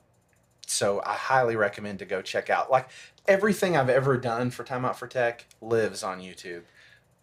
so 0.65 1.01
I 1.05 1.13
highly 1.15 1.55
recommend 1.57 1.99
to 1.99 2.05
go 2.05 2.21
check 2.21 2.49
out. 2.49 2.71
Like 2.71 2.89
everything 3.27 3.75
I've 3.77 3.89
ever 3.89 4.17
done 4.17 4.49
for 4.51 4.63
Time 4.63 4.85
Out 4.85 4.97
for 4.97 5.07
Tech 5.07 5.45
lives 5.61 6.03
on 6.03 6.19
YouTube. 6.21 6.63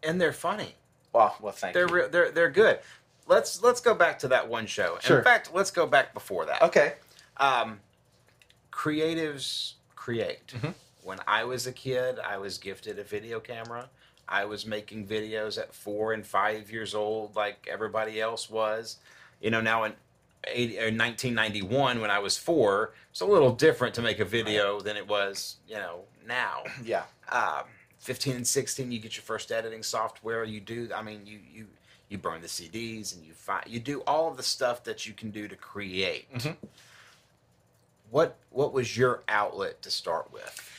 and 0.02 0.20
they're 0.20 0.32
funny. 0.32 0.74
Well, 1.12 1.36
well, 1.40 1.52
thank 1.52 1.74
They're 1.74 1.88
you. 1.88 1.94
re- 1.94 2.08
they're 2.10 2.30
they're 2.30 2.50
good. 2.50 2.78
Let's 3.26 3.62
let's 3.62 3.80
go 3.80 3.94
back 3.94 4.18
to 4.20 4.28
that 4.28 4.48
one 4.48 4.66
show. 4.66 4.98
Sure. 5.00 5.18
In 5.18 5.24
fact, 5.24 5.52
let's 5.54 5.70
go 5.70 5.86
back 5.86 6.14
before 6.14 6.46
that. 6.46 6.62
okay. 6.62 6.94
Um, 7.36 7.80
creatives 8.72 9.74
create. 9.96 10.48
Mhm. 10.48 10.74
When 11.02 11.18
I 11.26 11.44
was 11.44 11.66
a 11.66 11.72
kid, 11.72 12.18
I 12.18 12.36
was 12.36 12.58
gifted 12.58 12.98
a 12.98 13.04
video 13.04 13.40
camera. 13.40 13.88
I 14.28 14.44
was 14.44 14.64
making 14.66 15.06
videos 15.08 15.58
at 15.58 15.74
four 15.74 16.12
and 16.12 16.24
five 16.24 16.70
years 16.70 16.94
old, 16.94 17.34
like 17.34 17.66
everybody 17.70 18.20
else 18.20 18.48
was. 18.50 18.98
You 19.40 19.50
know, 19.50 19.60
now 19.60 19.84
in 19.84 19.94
80, 20.44 20.78
or 20.78 20.82
1991, 20.92 22.00
when 22.00 22.10
I 22.10 22.18
was 22.18 22.36
four, 22.36 22.92
it's 23.10 23.20
a 23.20 23.26
little 23.26 23.52
different 23.52 23.94
to 23.96 24.02
make 24.02 24.20
a 24.20 24.24
video 24.24 24.80
than 24.80 24.96
it 24.96 25.08
was, 25.08 25.56
you 25.66 25.74
know, 25.76 26.02
now. 26.26 26.62
Yeah. 26.84 27.04
Um, 27.30 27.64
15 28.00 28.36
and 28.36 28.46
16, 28.46 28.90
you 28.90 28.98
get 28.98 29.16
your 29.16 29.22
first 29.22 29.52
editing 29.52 29.82
software. 29.82 30.42
You 30.44 30.60
do, 30.60 30.88
I 30.94 31.02
mean, 31.02 31.20
you 31.26 31.38
you 31.52 31.66
you 32.08 32.18
burn 32.18 32.40
the 32.40 32.48
CDs 32.48 33.14
and 33.14 33.24
you 33.24 33.32
find 33.34 33.64
you 33.66 33.78
do 33.78 34.00
all 34.06 34.28
of 34.28 34.36
the 34.36 34.42
stuff 34.42 34.82
that 34.84 35.06
you 35.06 35.12
can 35.12 35.30
do 35.30 35.46
to 35.46 35.54
create. 35.56 36.32
Mhm. 36.32 36.56
What 38.10 38.36
what 38.50 38.72
was 38.72 38.96
your 38.96 39.22
outlet 39.28 39.82
to 39.82 39.90
start 39.90 40.32
with? 40.32 40.76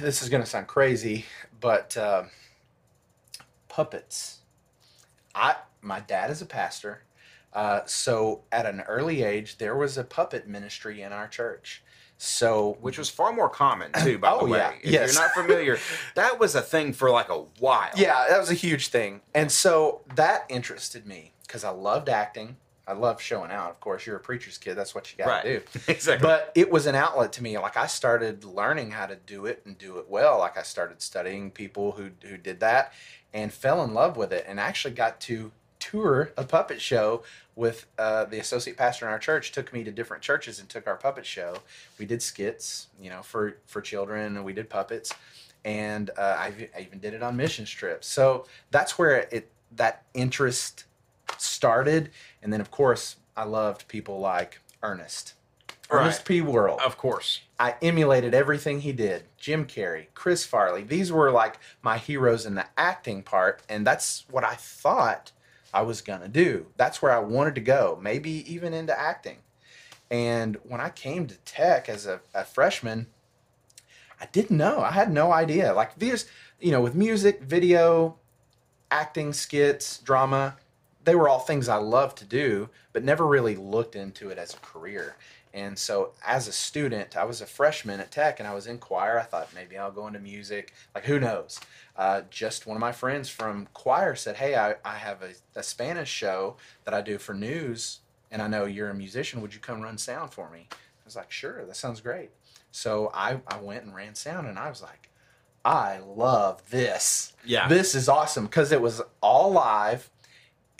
This 0.00 0.22
is 0.22 0.28
going 0.28 0.42
to 0.42 0.48
sound 0.48 0.66
crazy, 0.66 1.26
but 1.60 1.96
uh, 1.96 2.24
puppets. 3.68 4.38
I 5.34 5.56
my 5.82 6.00
dad 6.00 6.30
is 6.30 6.40
a 6.42 6.46
pastor, 6.46 7.02
uh, 7.52 7.80
so 7.86 8.42
at 8.52 8.66
an 8.66 8.80
early 8.82 9.22
age 9.22 9.58
there 9.58 9.76
was 9.76 9.98
a 9.98 10.04
puppet 10.04 10.46
ministry 10.48 11.02
in 11.02 11.12
our 11.12 11.28
church. 11.28 11.82
So 12.22 12.76
Which 12.82 12.98
was 12.98 13.08
far 13.08 13.32
more 13.32 13.48
common 13.48 13.92
too, 14.04 14.18
by 14.18 14.28
Oh, 14.32 14.40
the 14.44 14.52
way. 14.52 14.58
yeah. 14.58 14.72
If 14.82 14.90
Yes. 14.90 15.14
you're 15.14 15.22
not 15.22 15.32
familiar, 15.32 15.78
that 16.16 16.38
was 16.38 16.54
a 16.54 16.60
thing 16.60 16.92
for 16.92 17.10
like 17.10 17.30
a 17.30 17.38
while. 17.58 17.88
Yeah, 17.96 18.26
that 18.28 18.38
was 18.38 18.50
a 18.50 18.54
huge 18.54 18.88
thing. 18.88 19.22
And 19.34 19.50
so 19.50 20.02
that 20.16 20.44
interested 20.50 21.06
me 21.06 21.32
because 21.46 21.64
I 21.64 21.70
loved 21.70 22.10
acting. 22.10 22.56
I 22.86 22.92
loved 22.92 23.22
showing 23.22 23.50
out. 23.50 23.70
Of 23.70 23.80
course, 23.80 24.04
you're 24.04 24.16
a 24.16 24.20
preacher's 24.20 24.58
kid. 24.58 24.74
That's 24.74 24.94
what 24.94 25.10
you 25.10 25.16
got 25.24 25.28
right. 25.30 25.42
to 25.44 25.58
do. 25.60 25.64
exactly. 25.88 26.26
But 26.26 26.52
it 26.54 26.70
was 26.70 26.84
an 26.86 26.94
outlet 26.94 27.32
to 27.34 27.42
me. 27.42 27.56
Like 27.56 27.78
I 27.78 27.86
started 27.86 28.44
learning 28.44 28.90
how 28.90 29.06
to 29.06 29.16
do 29.16 29.46
it 29.46 29.62
and 29.64 29.78
do 29.78 29.96
it 29.98 30.06
well. 30.10 30.40
Like 30.40 30.58
I 30.58 30.62
started 30.62 31.00
studying 31.00 31.50
people 31.50 31.92
who 31.92 32.10
who 32.28 32.36
did 32.36 32.60
that 32.60 32.92
and 33.32 33.50
fell 33.50 33.82
in 33.82 33.94
love 33.94 34.18
with 34.18 34.30
it 34.32 34.44
and 34.46 34.60
actually 34.60 34.92
got 34.92 35.20
to 35.22 35.52
tour 35.78 36.32
a 36.36 36.44
puppet 36.44 36.80
show 36.82 37.22
with 37.60 37.86
uh, 37.98 38.24
the 38.24 38.38
associate 38.38 38.78
pastor 38.78 39.04
in 39.04 39.12
our 39.12 39.18
church 39.18 39.52
took 39.52 39.70
me 39.70 39.84
to 39.84 39.92
different 39.92 40.22
churches 40.22 40.58
and 40.58 40.68
took 40.68 40.86
our 40.86 40.96
puppet 40.96 41.26
show 41.26 41.58
we 41.98 42.06
did 42.06 42.22
skits 42.22 42.88
you 43.00 43.10
know 43.10 43.22
for 43.22 43.58
for 43.66 43.82
children 43.82 44.36
and 44.36 44.44
we 44.44 44.54
did 44.54 44.68
puppets 44.68 45.12
and 45.64 46.08
uh, 46.16 46.36
I, 46.38 46.70
I 46.74 46.80
even 46.80 46.98
did 47.00 47.12
it 47.12 47.22
on 47.22 47.36
mission 47.36 47.66
trips 47.66 48.06
so 48.06 48.46
that's 48.70 48.98
where 48.98 49.28
it 49.30 49.50
that 49.76 50.04
interest 50.14 50.84
started 51.36 52.10
and 52.42 52.50
then 52.50 52.62
of 52.62 52.70
course 52.70 53.16
i 53.36 53.44
loved 53.44 53.86
people 53.86 54.18
like 54.18 54.58
ernest 54.82 55.34
Right. 55.90 56.02
Ernest 56.02 56.24
P. 56.24 56.40
Worrell 56.40 56.78
of 56.84 56.96
course. 56.96 57.40
I 57.58 57.74
emulated 57.82 58.32
everything 58.32 58.80
he 58.80 58.92
did. 58.92 59.24
Jim 59.36 59.66
Carrey, 59.66 60.06
Chris 60.14 60.44
Farley. 60.44 60.84
These 60.84 61.10
were 61.10 61.32
like 61.32 61.58
my 61.82 61.98
heroes 61.98 62.46
in 62.46 62.54
the 62.54 62.66
acting 62.78 63.24
part, 63.24 63.62
and 63.68 63.84
that's 63.84 64.24
what 64.30 64.44
I 64.44 64.54
thought 64.54 65.32
I 65.72 65.82
was 65.82 66.00
gonna 66.00 66.28
do. 66.28 66.66
That's 66.76 67.00
where 67.00 67.12
I 67.12 67.18
wanted 67.18 67.54
to 67.56 67.60
go, 67.60 67.98
maybe 68.02 68.30
even 68.52 68.74
into 68.74 68.98
acting. 68.98 69.38
And 70.10 70.58
when 70.64 70.80
I 70.80 70.90
came 70.90 71.26
to 71.26 71.36
tech 71.38 71.88
as 71.88 72.06
a, 72.06 72.20
a 72.34 72.44
freshman, 72.44 73.06
I 74.20 74.26
didn't 74.26 74.56
know. 74.56 74.80
I 74.80 74.90
had 74.90 75.12
no 75.12 75.32
idea. 75.32 75.72
Like 75.72 75.98
these, 75.98 76.26
you 76.60 76.72
know, 76.72 76.80
with 76.80 76.94
music, 76.94 77.42
video, 77.42 78.18
acting, 78.90 79.32
skits, 79.32 79.98
drama, 79.98 80.56
they 81.10 81.16
were 81.16 81.28
all 81.28 81.40
things 81.40 81.68
I 81.68 81.74
loved 81.74 82.18
to 82.18 82.24
do, 82.24 82.70
but 82.92 83.02
never 83.02 83.26
really 83.26 83.56
looked 83.56 83.96
into 83.96 84.30
it 84.30 84.38
as 84.38 84.54
a 84.54 84.58
career. 84.58 85.16
And 85.52 85.76
so, 85.76 86.12
as 86.24 86.46
a 86.46 86.52
student, 86.52 87.16
I 87.16 87.24
was 87.24 87.40
a 87.40 87.46
freshman 87.46 87.98
at 87.98 88.12
Tech, 88.12 88.38
and 88.38 88.48
I 88.48 88.54
was 88.54 88.68
in 88.68 88.78
choir. 88.78 89.18
I 89.18 89.24
thought 89.24 89.48
maybe 89.52 89.76
I'll 89.76 89.90
go 89.90 90.06
into 90.06 90.20
music. 90.20 90.72
Like, 90.94 91.06
who 91.06 91.18
knows? 91.18 91.58
Uh, 91.96 92.20
just 92.30 92.64
one 92.64 92.76
of 92.76 92.80
my 92.80 92.92
friends 92.92 93.28
from 93.28 93.66
choir 93.74 94.14
said, 94.14 94.36
"Hey, 94.36 94.54
I, 94.54 94.76
I 94.84 94.98
have 94.98 95.20
a, 95.24 95.58
a 95.58 95.64
Spanish 95.64 96.08
show 96.08 96.54
that 96.84 96.94
I 96.94 97.00
do 97.00 97.18
for 97.18 97.34
news, 97.34 97.98
and 98.30 98.40
I 98.40 98.46
know 98.46 98.66
you're 98.66 98.90
a 98.90 98.94
musician. 98.94 99.40
Would 99.40 99.52
you 99.52 99.58
come 99.58 99.80
run 99.80 99.98
sound 99.98 100.32
for 100.32 100.48
me?" 100.48 100.68
I 100.70 101.04
was 101.04 101.16
like, 101.16 101.32
"Sure, 101.32 101.66
that 101.66 101.74
sounds 101.74 102.00
great." 102.00 102.30
So 102.70 103.10
I 103.12 103.40
I 103.48 103.58
went 103.58 103.82
and 103.82 103.92
ran 103.96 104.14
sound, 104.14 104.46
and 104.46 104.60
I 104.60 104.68
was 104.68 104.80
like, 104.80 105.08
"I 105.64 105.98
love 105.98 106.70
this. 106.70 107.32
Yeah. 107.44 107.66
This 107.66 107.96
is 107.96 108.08
awesome 108.08 108.46
because 108.46 108.70
it 108.70 108.80
was 108.80 109.02
all 109.20 109.50
live. 109.50 110.08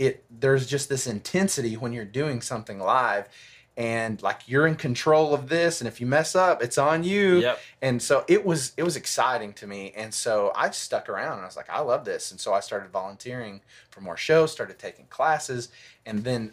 It 0.00 0.24
there's 0.30 0.66
just 0.66 0.88
this 0.88 1.06
intensity 1.06 1.76
when 1.76 1.92
you're 1.92 2.04
doing 2.22 2.40
something 2.40 2.78
live." 2.80 3.28
and 3.76 4.20
like 4.20 4.40
you're 4.46 4.66
in 4.66 4.74
control 4.74 5.32
of 5.32 5.48
this 5.48 5.80
and 5.80 5.86
if 5.86 6.00
you 6.00 6.06
mess 6.06 6.34
up 6.34 6.60
it's 6.60 6.76
on 6.76 7.04
you 7.04 7.38
Yep. 7.38 7.58
and 7.80 8.02
so 8.02 8.24
it 8.26 8.44
was 8.44 8.72
it 8.76 8.82
was 8.82 8.96
exciting 8.96 9.52
to 9.54 9.66
me 9.66 9.92
and 9.96 10.12
so 10.12 10.52
i 10.56 10.68
stuck 10.70 11.08
around 11.08 11.34
and 11.34 11.42
i 11.42 11.44
was 11.46 11.56
like 11.56 11.70
i 11.70 11.78
love 11.80 12.04
this 12.04 12.32
and 12.32 12.40
so 12.40 12.52
i 12.52 12.58
started 12.58 12.90
volunteering 12.90 13.60
for 13.90 14.00
more 14.00 14.16
shows 14.16 14.50
started 14.50 14.76
taking 14.78 15.06
classes 15.06 15.68
and 16.04 16.24
then 16.24 16.52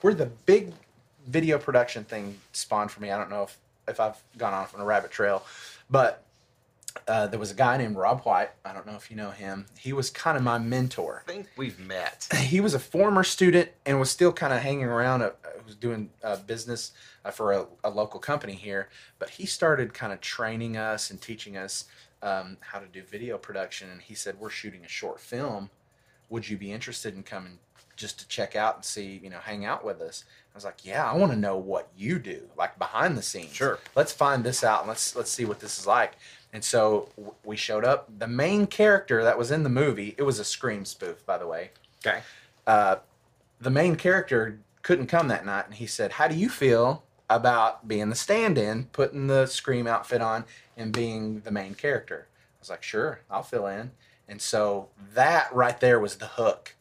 where 0.00 0.12
the 0.12 0.26
big 0.26 0.72
video 1.28 1.58
production 1.58 2.02
thing 2.02 2.36
spawned 2.52 2.90
for 2.90 3.00
me 3.00 3.12
i 3.12 3.16
don't 3.16 3.30
know 3.30 3.44
if 3.44 3.56
if 3.86 4.00
i've 4.00 4.20
gone 4.36 4.52
off 4.52 4.74
on 4.74 4.80
a 4.80 4.84
rabbit 4.84 5.12
trail 5.12 5.44
but 5.88 6.24
uh, 7.06 7.26
there 7.26 7.38
was 7.38 7.50
a 7.50 7.54
guy 7.54 7.76
named 7.76 7.96
rob 7.96 8.22
white 8.22 8.50
i 8.64 8.72
don't 8.72 8.86
know 8.86 8.96
if 8.96 9.10
you 9.10 9.16
know 9.16 9.30
him 9.30 9.66
he 9.78 9.92
was 9.92 10.10
kind 10.10 10.36
of 10.36 10.42
my 10.42 10.58
mentor 10.58 11.22
I 11.26 11.30
think 11.30 11.48
we've 11.56 11.78
met. 11.78 12.26
he 12.36 12.60
was 12.60 12.74
a 12.74 12.78
former 12.78 13.22
student 13.22 13.70
and 13.84 14.00
was 14.00 14.10
still 14.10 14.32
kind 14.32 14.52
of 14.52 14.60
hanging 14.60 14.84
around. 14.84 15.22
Uh, 15.22 15.30
was 15.68 15.76
doing 15.76 16.10
uh, 16.24 16.36
business 16.36 16.92
uh, 17.24 17.30
for 17.30 17.52
a, 17.52 17.66
a 17.84 17.90
local 17.90 18.18
company 18.18 18.54
here, 18.54 18.88
but 19.18 19.30
he 19.30 19.46
started 19.46 19.94
kind 19.94 20.12
of 20.12 20.20
training 20.20 20.76
us 20.76 21.10
and 21.10 21.20
teaching 21.20 21.56
us 21.56 21.84
um, 22.22 22.56
how 22.60 22.78
to 22.78 22.86
do 22.86 23.02
video 23.02 23.38
production. 23.38 23.90
And 23.90 24.00
he 24.00 24.14
said, 24.14 24.40
"We're 24.40 24.50
shooting 24.50 24.84
a 24.84 24.88
short 24.88 25.20
film. 25.20 25.70
Would 26.30 26.48
you 26.48 26.56
be 26.56 26.72
interested 26.72 27.14
in 27.14 27.22
coming 27.22 27.58
just 27.96 28.18
to 28.20 28.28
check 28.28 28.54
out 28.54 28.76
and 28.76 28.84
see, 28.84 29.20
you 29.22 29.30
know, 29.30 29.38
hang 29.38 29.64
out 29.64 29.84
with 29.84 30.00
us?" 30.00 30.24
I 30.52 30.56
was 30.56 30.64
like, 30.64 30.84
"Yeah, 30.84 31.08
I 31.08 31.14
want 31.14 31.32
to 31.32 31.38
know 31.38 31.56
what 31.56 31.88
you 31.96 32.18
do, 32.18 32.48
like 32.56 32.78
behind 32.78 33.16
the 33.16 33.22
scenes. 33.22 33.52
Sure. 33.54 33.78
Let's 33.94 34.12
find 34.12 34.42
this 34.42 34.64
out 34.64 34.80
and 34.80 34.88
let's 34.88 35.14
let's 35.14 35.30
see 35.30 35.44
what 35.44 35.60
this 35.60 35.78
is 35.78 35.86
like." 35.86 36.14
And 36.52 36.64
so 36.64 37.08
w- 37.16 37.34
we 37.44 37.56
showed 37.56 37.84
up. 37.84 38.08
The 38.18 38.26
main 38.26 38.66
character 38.66 39.22
that 39.22 39.36
was 39.38 39.50
in 39.50 39.62
the 39.62 39.68
movie, 39.68 40.14
it 40.16 40.22
was 40.22 40.38
a 40.38 40.44
Scream 40.44 40.84
spoof, 40.84 41.24
by 41.26 41.38
the 41.38 41.46
way 41.46 41.70
Okay. 42.06 42.20
uh, 42.66 42.96
the 43.60 43.70
main 43.70 43.96
character 43.96 44.58
couldn't 44.82 45.08
come 45.08 45.28
that 45.28 45.44
night, 45.44 45.66
and 45.66 45.74
he 45.74 45.86
said, 45.86 46.12
"How 46.12 46.28
do 46.28 46.34
you 46.36 46.48
feel 46.48 47.02
about 47.28 47.86
being 47.88 48.08
the 48.08 48.14
stand-in, 48.16 48.84
putting 48.92 49.26
the 49.26 49.44
scream 49.46 49.86
outfit 49.86 50.22
on, 50.22 50.44
and 50.76 50.92
being 50.92 51.40
the 51.40 51.50
main 51.50 51.74
character?" 51.74 52.28
I 52.30 52.56
was 52.60 52.70
like, 52.70 52.82
"Sure, 52.82 53.20
I'll 53.30 53.42
fill 53.42 53.66
in." 53.66 53.90
And 54.28 54.40
so 54.40 54.88
that 55.14 55.52
right 55.54 55.78
there 55.80 55.98
was 55.98 56.16
the 56.16 56.26
hook. 56.28 56.74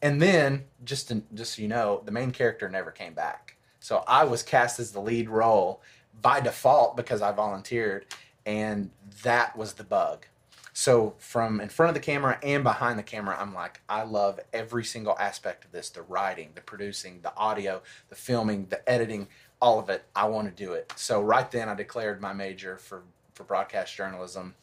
And 0.00 0.20
then, 0.20 0.64
just 0.84 1.08
to, 1.08 1.22
just 1.32 1.54
so 1.56 1.62
you 1.62 1.68
know, 1.68 2.02
the 2.04 2.10
main 2.12 2.30
character 2.32 2.68
never 2.68 2.90
came 2.90 3.14
back. 3.14 3.56
So 3.80 4.04
I 4.06 4.24
was 4.24 4.42
cast 4.42 4.78
as 4.78 4.92
the 4.92 5.00
lead 5.00 5.28
role 5.30 5.80
by 6.20 6.40
default 6.40 6.96
because 6.96 7.22
I 7.22 7.32
volunteered, 7.32 8.06
and 8.46 8.90
that 9.22 9.56
was 9.56 9.74
the 9.74 9.84
bug. 9.84 10.26
So 10.72 11.14
from 11.18 11.60
in 11.60 11.68
front 11.68 11.90
of 11.90 11.94
the 11.94 12.00
camera 12.00 12.38
and 12.42 12.64
behind 12.64 12.98
the 12.98 13.02
camera, 13.02 13.36
I'm 13.38 13.54
like, 13.54 13.80
I 13.88 14.04
love 14.04 14.40
every 14.52 14.84
single 14.84 15.16
aspect 15.18 15.64
of 15.64 15.72
this: 15.72 15.90
the 15.90 16.02
writing, 16.02 16.50
the 16.54 16.62
producing, 16.62 17.20
the 17.22 17.36
audio, 17.36 17.82
the 18.08 18.14
filming, 18.14 18.66
the 18.66 18.88
editing, 18.88 19.28
all 19.60 19.78
of 19.78 19.90
it. 19.90 20.04
I 20.16 20.26
want 20.28 20.48
to 20.54 20.64
do 20.64 20.72
it. 20.72 20.92
So 20.96 21.20
right 21.20 21.50
then, 21.50 21.68
I 21.68 21.74
declared 21.74 22.20
my 22.20 22.32
major 22.32 22.78
for 22.78 23.02
for 23.34 23.44
broadcast 23.44 23.94
journalism, 23.94 24.54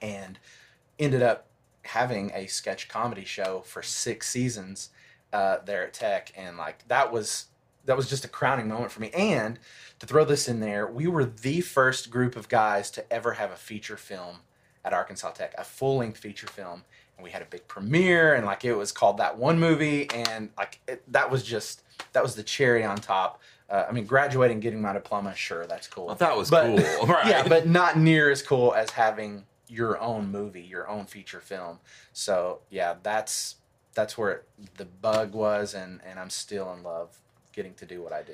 and 0.00 0.38
ended 0.98 1.22
up 1.22 1.46
having 1.84 2.30
a 2.34 2.46
sketch 2.46 2.88
comedy 2.88 3.24
show 3.24 3.62
for 3.66 3.82
six 3.82 4.28
seasons 4.28 4.90
uh, 5.32 5.58
there 5.64 5.84
at 5.84 5.92
Tech, 5.92 6.32
and 6.36 6.56
like 6.56 6.86
that 6.86 7.12
was 7.12 7.46
that 7.84 7.96
was 7.96 8.08
just 8.08 8.24
a 8.24 8.28
crowning 8.28 8.68
moment 8.68 8.92
for 8.92 9.00
me. 9.00 9.10
And 9.10 9.58
to 9.98 10.06
throw 10.06 10.24
this 10.24 10.48
in 10.48 10.60
there, 10.60 10.86
we 10.86 11.06
were 11.06 11.24
the 11.24 11.60
first 11.60 12.10
group 12.10 12.36
of 12.36 12.48
guys 12.48 12.90
to 12.92 13.12
ever 13.12 13.32
have 13.32 13.50
a 13.50 13.56
feature 13.56 13.96
film 13.96 14.38
at 14.84 14.92
Arkansas 14.92 15.30
Tech, 15.32 15.54
a 15.58 15.64
full 15.64 15.98
length 15.98 16.18
feature 16.18 16.46
film, 16.48 16.82
and 17.16 17.24
we 17.24 17.30
had 17.30 17.42
a 17.42 17.44
big 17.46 17.66
premiere, 17.68 18.34
and 18.34 18.44
like 18.46 18.64
it 18.64 18.74
was 18.74 18.90
called 18.92 19.18
that 19.18 19.36
one 19.38 19.58
movie, 19.60 20.10
and 20.10 20.50
like 20.56 20.80
it, 20.88 21.02
that 21.12 21.30
was 21.30 21.42
just 21.42 21.82
that 22.12 22.22
was 22.22 22.34
the 22.34 22.42
cherry 22.42 22.84
on 22.84 22.96
top. 22.98 23.40
Uh, 23.70 23.86
I 23.88 23.92
mean, 23.92 24.04
graduating, 24.06 24.60
getting 24.60 24.82
my 24.82 24.92
diploma, 24.92 25.34
sure, 25.34 25.66
that's 25.66 25.86
cool. 25.86 26.06
Well, 26.06 26.16
that 26.16 26.36
was 26.36 26.50
But- 26.50 26.66
cool. 26.66 27.06
Right. 27.06 27.26
yeah, 27.26 27.46
but 27.48 27.66
not 27.66 27.96
near 27.96 28.30
as 28.30 28.42
cool 28.42 28.74
as 28.74 28.90
having 28.90 29.44
your 29.68 29.98
own 30.00 30.30
movie, 30.30 30.60
your 30.60 30.88
own 30.88 31.06
feature 31.06 31.40
film. 31.40 31.78
So 32.12 32.60
yeah, 32.70 32.94
that's 33.02 33.56
that's 33.94 34.18
where 34.18 34.30
it, 34.32 34.46
the 34.76 34.84
bug 34.84 35.32
was, 35.32 35.74
and 35.74 36.00
and 36.04 36.18
I'm 36.18 36.30
still 36.30 36.72
in 36.74 36.82
love 36.82 37.16
getting 37.52 37.74
to 37.74 37.86
do 37.86 38.02
what 38.02 38.12
I 38.12 38.22
do. 38.22 38.30